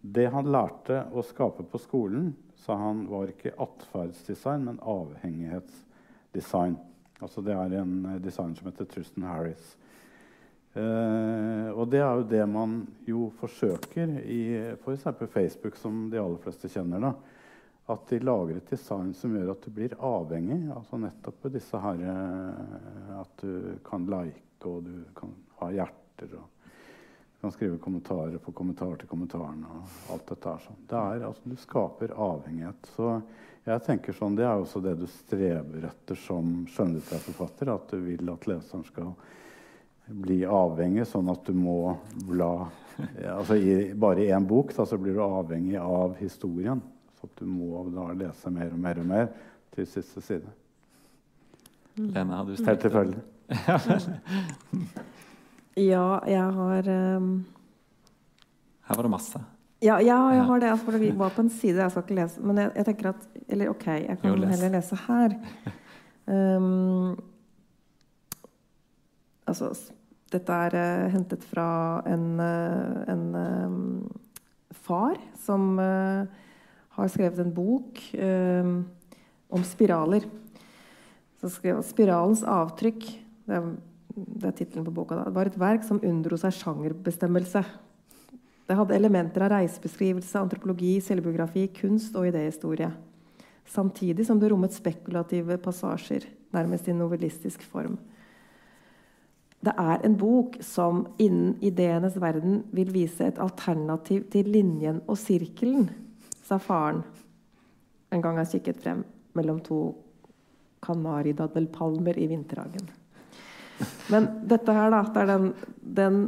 [0.00, 2.30] Det han lærte å skape på skolen,
[2.64, 6.76] sa han var ikke atferdsdesign, men avhengighetsdesign.
[7.20, 9.74] Altså det er en design designer som heter Tristan Harris.
[10.74, 14.40] Eh, og det er jo det man jo forsøker i
[14.74, 15.06] f.eks.
[15.30, 17.04] Facebook, som de aller fleste kjenner.
[17.04, 17.12] da,
[17.94, 20.72] At de lager et design som gjør at du blir avhengig.
[20.74, 26.36] altså nettopp disse her, eh, At du kan like, og du kan ha hjerter.
[26.38, 26.53] og
[27.44, 29.66] kan skrive kommentarer på kommentar til kommentaren.
[29.68, 30.60] og alt dette her.
[30.64, 30.76] sånn.
[30.88, 32.88] Det er, altså, Du skaper avhengighet.
[32.96, 33.22] Så
[33.66, 37.74] jeg tenker sånn, Det er også det du streber etter som skjønnlitterærforfatter.
[37.74, 39.12] At du vil at leseren skal
[40.08, 42.70] bli avhengig, sånn at du må bla
[43.36, 46.80] altså i, Bare i én bok da, så blir du avhengig av historien.
[47.20, 49.28] Så at du må da lese mer og mer og mer
[49.76, 50.48] til siste side.
[51.96, 53.20] Lene, har du Helt tilfeldig.
[55.76, 57.32] Ja, jeg har um...
[58.84, 59.40] Her var det masse.
[59.84, 60.70] Ja, ja jeg har det.
[60.70, 63.20] Altså, vi var på en side, jeg skal ikke lese Men jeg, jeg tenker at
[63.48, 65.30] Eller OK, jeg kan jo, heller lese her.
[66.26, 67.14] Um,
[69.48, 69.66] altså
[70.32, 71.68] Dette er uh, hentet fra
[72.10, 74.12] en, uh, en um,
[74.72, 76.24] far som uh,
[76.94, 77.98] har skrevet en bok
[79.50, 80.22] om spiraler.
[81.40, 83.62] Så skrev 'Spiralens avtrykk' det er,
[84.14, 85.18] det er tittelen på boka.
[85.18, 85.32] Da.
[85.34, 87.64] Var et verk som unndro seg sjangerbestemmelse.
[88.64, 92.88] Det hadde elementer av reisebeskrivelse, antropologi, selvbiografi, kunst og idéhistorie.
[93.68, 97.98] Samtidig som det rommet spekulative passasjer, nærmest i novellistisk form.
[99.64, 105.16] Det er en bok som innen ideenes verden vil vise et alternativ til linjen og
[105.18, 105.88] sirkelen,
[106.44, 107.00] sa faren
[108.12, 109.00] en gang jeg kikket frem
[109.34, 109.78] mellom to
[110.84, 112.92] kanaridaddelpalmer i vinterhagen.
[114.12, 115.48] Men dette her, da, det er den,
[116.00, 116.20] den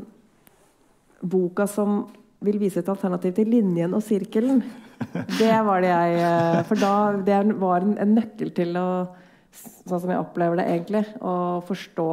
[1.26, 2.04] boka som
[2.44, 4.62] vil vise et alternativ til linjen og sirkelen.
[5.36, 8.88] Det var det jeg eh, For da det var en, en nøkkel til å
[9.56, 12.06] Sånn som jeg opplever det egentlig, å forstå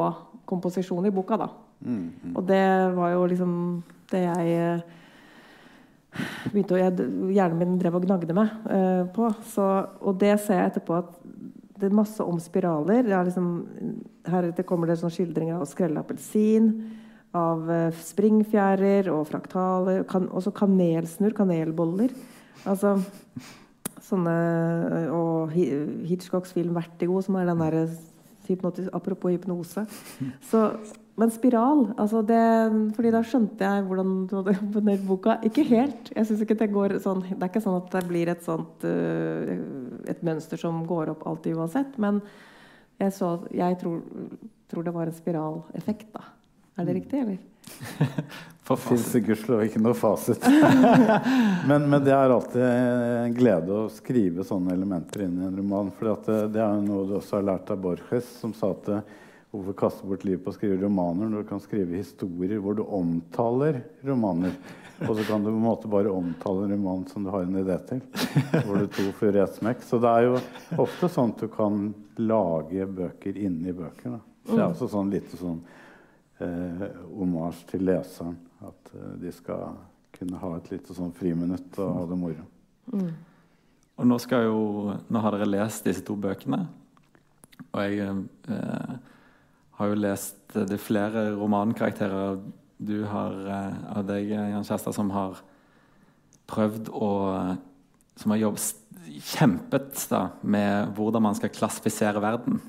[0.48, 1.48] komposisjonen i boka, da.
[1.84, 2.30] Mm, mm.
[2.38, 2.64] Og det
[2.96, 3.50] var jo liksom
[4.08, 4.94] det jeg eh,
[6.52, 9.28] begynte å, jeg, Hjernen min drev og gnagde meg uh, på.
[9.50, 9.66] Så,
[10.00, 11.12] og det ser jeg etterpå at
[11.84, 13.06] det masse om spiraler.
[13.06, 13.50] Er liksom,
[14.28, 16.70] heretter kommer det sånn skildringer av skrelle appelsin,
[17.34, 20.02] av eh, springfjærer og fraktaler.
[20.10, 22.14] Kan, også kanelsnurr, kanelboller.
[22.64, 22.96] Altså
[24.04, 24.32] sånne
[25.16, 27.86] Og Hitchcocks film 'Vertigo', som er den derre
[28.92, 29.86] apropos hypnose.
[30.50, 30.60] Så,
[31.14, 32.42] men spiral altså det,
[32.96, 35.36] fordi Da skjønte jeg hvordan du hadde komponert boka.
[35.46, 36.10] Ikke helt.
[36.10, 38.86] jeg synes ikke Det går sånn, det er ikke sånn at det blir et sånt
[38.88, 39.54] uh,
[40.10, 41.94] et mønster som går opp alltid uansett.
[42.02, 42.18] Men
[42.98, 44.02] jeg, så, jeg tror,
[44.70, 46.10] tror, det var en spiraleffekt.
[46.14, 46.26] da.
[46.78, 47.38] Er det riktig, eller?
[48.64, 50.46] Det fins gudskjelov ikke noe fasit.
[51.68, 55.90] men, men, det er alltid en glede å skrive sånne elementer inn i en roman.
[55.94, 58.88] For det, det, er noe du også har lært av Borges, som sa at
[59.54, 62.82] hvorfor kaste bort livet på å skrive romaner når du kan skrive historier hvor du
[62.82, 64.56] omtaler romaner?
[65.04, 67.58] Og så kan du på en måte bare omtale en roman som du har en
[67.58, 68.00] idé til.
[68.66, 69.82] Hvor du to før i ett smekk.
[69.82, 70.36] Så det er jo
[70.84, 71.88] ofte sånn at du kan
[72.22, 74.16] lage bøker inni bøker.
[74.16, 74.20] Da.
[74.44, 75.60] Så det er også sånn litt sånn
[76.42, 78.36] eh, omasj til leseren.
[78.64, 79.78] At eh, de skal
[80.14, 82.46] kunne ha et lite sånn friminutt og ha det moro.
[82.94, 83.10] Mm.
[83.98, 84.60] Og nå, skal jo,
[85.10, 86.64] nå har dere lest disse to bøkene.
[87.70, 88.14] Og jeg
[88.50, 88.94] eh,
[89.78, 92.38] har jo lest det er flere romankarakterer
[92.84, 95.40] du har eh, av deg, Jan Kjærstad, som har
[96.50, 97.12] prøvd å
[98.14, 98.76] Som har jobbet,
[99.26, 102.60] kjempet da, med hvordan man skal klassifisere verden.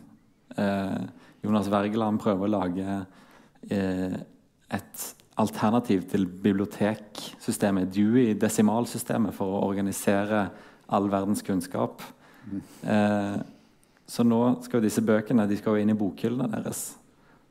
[0.58, 1.04] Eh,
[1.46, 2.96] Jonas Wergeland prøver å lage
[3.70, 4.16] eh,
[4.74, 5.04] et
[5.38, 10.48] alternativ til biblioteksystemet, Dewey, desimalsystemet, for å organisere
[10.90, 12.02] all verdens kunnskap.
[12.82, 13.38] Eh,
[14.06, 16.94] så nå skal disse bøkene de skal inn i bokhyllene deres.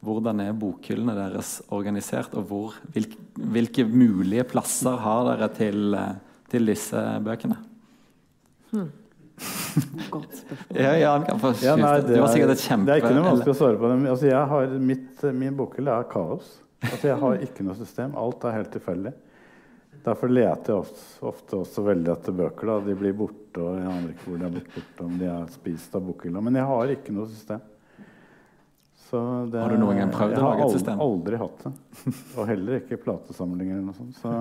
[0.04, 6.12] Hvordan er bokhyllene deres organisert, og hvor, hvilke, hvilke, mulige plasser har dere til, eh,
[6.52, 7.56] til disse bøkene?
[8.70, 8.90] Hmm.
[10.14, 10.76] Godt spørsmål.
[10.78, 13.90] ja, ja, ja, nei, det, er, det er ikke noe vanskelig å svare på.
[13.90, 13.96] det.
[14.12, 16.60] Altså, har, mitt, min bokhylle er kaos.
[16.84, 18.14] Altså, jeg har ikke noe system.
[18.20, 19.14] Alt er helt tilfeldig.
[20.04, 22.70] Derfor leter jeg ofte, ofte, også veldig etter bøker.
[22.70, 22.80] Da.
[22.88, 25.06] De blir borte, og jeg aner ikke hvor de er blitt borte.
[25.06, 26.42] Om de er spist av bokhylla.
[26.44, 27.70] Men jeg har ikke noe system.
[29.14, 30.96] Det, har du noen gang prøvd å lage et system?
[30.96, 31.72] Jeg har aldri, hatt det.
[32.40, 34.16] Og heller ikke platesamlinger eller noe sånt.
[34.18, 34.32] Så,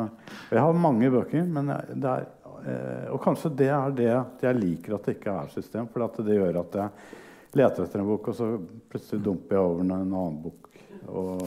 [0.49, 2.23] jeg har mange bøker, men det er
[2.65, 4.11] Eh, og kanskje det er det
[4.45, 5.89] jeg liker at det ikke er system.
[5.91, 8.51] For det gjør at jeg leter etter en bok, og så
[8.91, 10.62] plutselig dumper jeg over en annen bok.
[11.09, 11.41] Og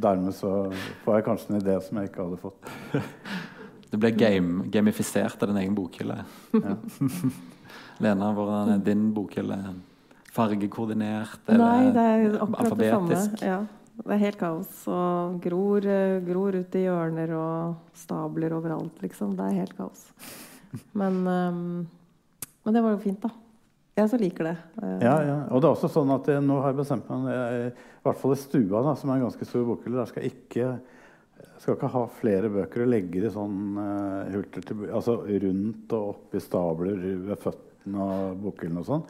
[0.00, 0.52] dermed så
[1.04, 2.72] får jeg kanskje en idé som jeg ikke hadde fått.
[3.88, 6.18] Det ble game, gamifisert av din egen bokhylle.
[6.52, 6.74] Ja.
[8.04, 9.56] Lena, hvordan er din bokhylle?
[10.36, 11.40] Fargekoordinert?
[11.56, 13.22] Nei, det er akkurat det samme.
[13.40, 13.62] Ja.
[13.98, 14.74] Det er helt kaos.
[14.92, 15.88] Og gror,
[16.28, 19.32] gror ut i hjørner og stabler overalt, liksom.
[19.38, 20.04] Det er helt kaos.
[20.92, 21.88] Men, um,
[22.64, 23.32] men det var jo fint, da.
[23.98, 24.54] Jeg så liker det.
[24.82, 25.38] Eh, ja, ja.
[25.50, 27.72] Og det er også sånn at jeg, nå har jeg bestemt meg I
[28.06, 30.70] hvert fall i stua, da, som er en ganske stor bokhylle, der skal jeg ikke
[31.58, 34.36] skal ikke ha flere bøker og legge de sånn uh,
[34.94, 39.04] altså rundt og oppi stabler ved føttene av bokhyllen og sånn.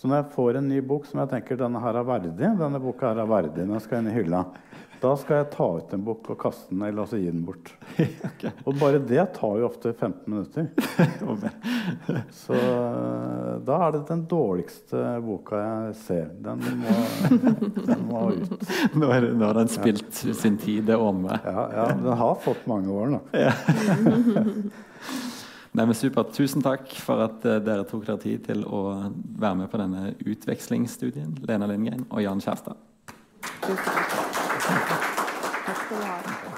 [0.00, 2.80] Så når jeg får en ny bok som jeg tenker denne her er verdig, denne
[2.80, 4.46] boka her er verdig, den skal inn i hylla,
[5.00, 7.70] da skal jeg ta ut en bok og kaste den eller altså gi den bort.
[8.28, 8.52] okay.
[8.68, 10.68] Og bare det tar jo ofte 15 minutter.
[12.42, 12.58] Så
[13.64, 16.28] da er det den dårligste boka jeg ser.
[16.44, 16.98] Den må,
[17.86, 18.68] den må ut.
[18.94, 20.36] Nå, er, nå har den spilt ja.
[20.36, 21.48] sin tid, det åmet.
[21.48, 23.24] Ja, ja, den har fått mange år nå.
[23.36, 23.54] Ja.
[25.70, 26.32] Nei, men Supert.
[26.34, 28.82] Tusen takk for at uh, dere tok dere tid til å
[29.14, 31.38] være med på denne utvekslingsstudien.
[31.46, 32.78] Lena Lindgren og Jan Kjærstad.
[33.62, 34.39] Tusen takk.
[34.60, 36.49] Takk skal du ha.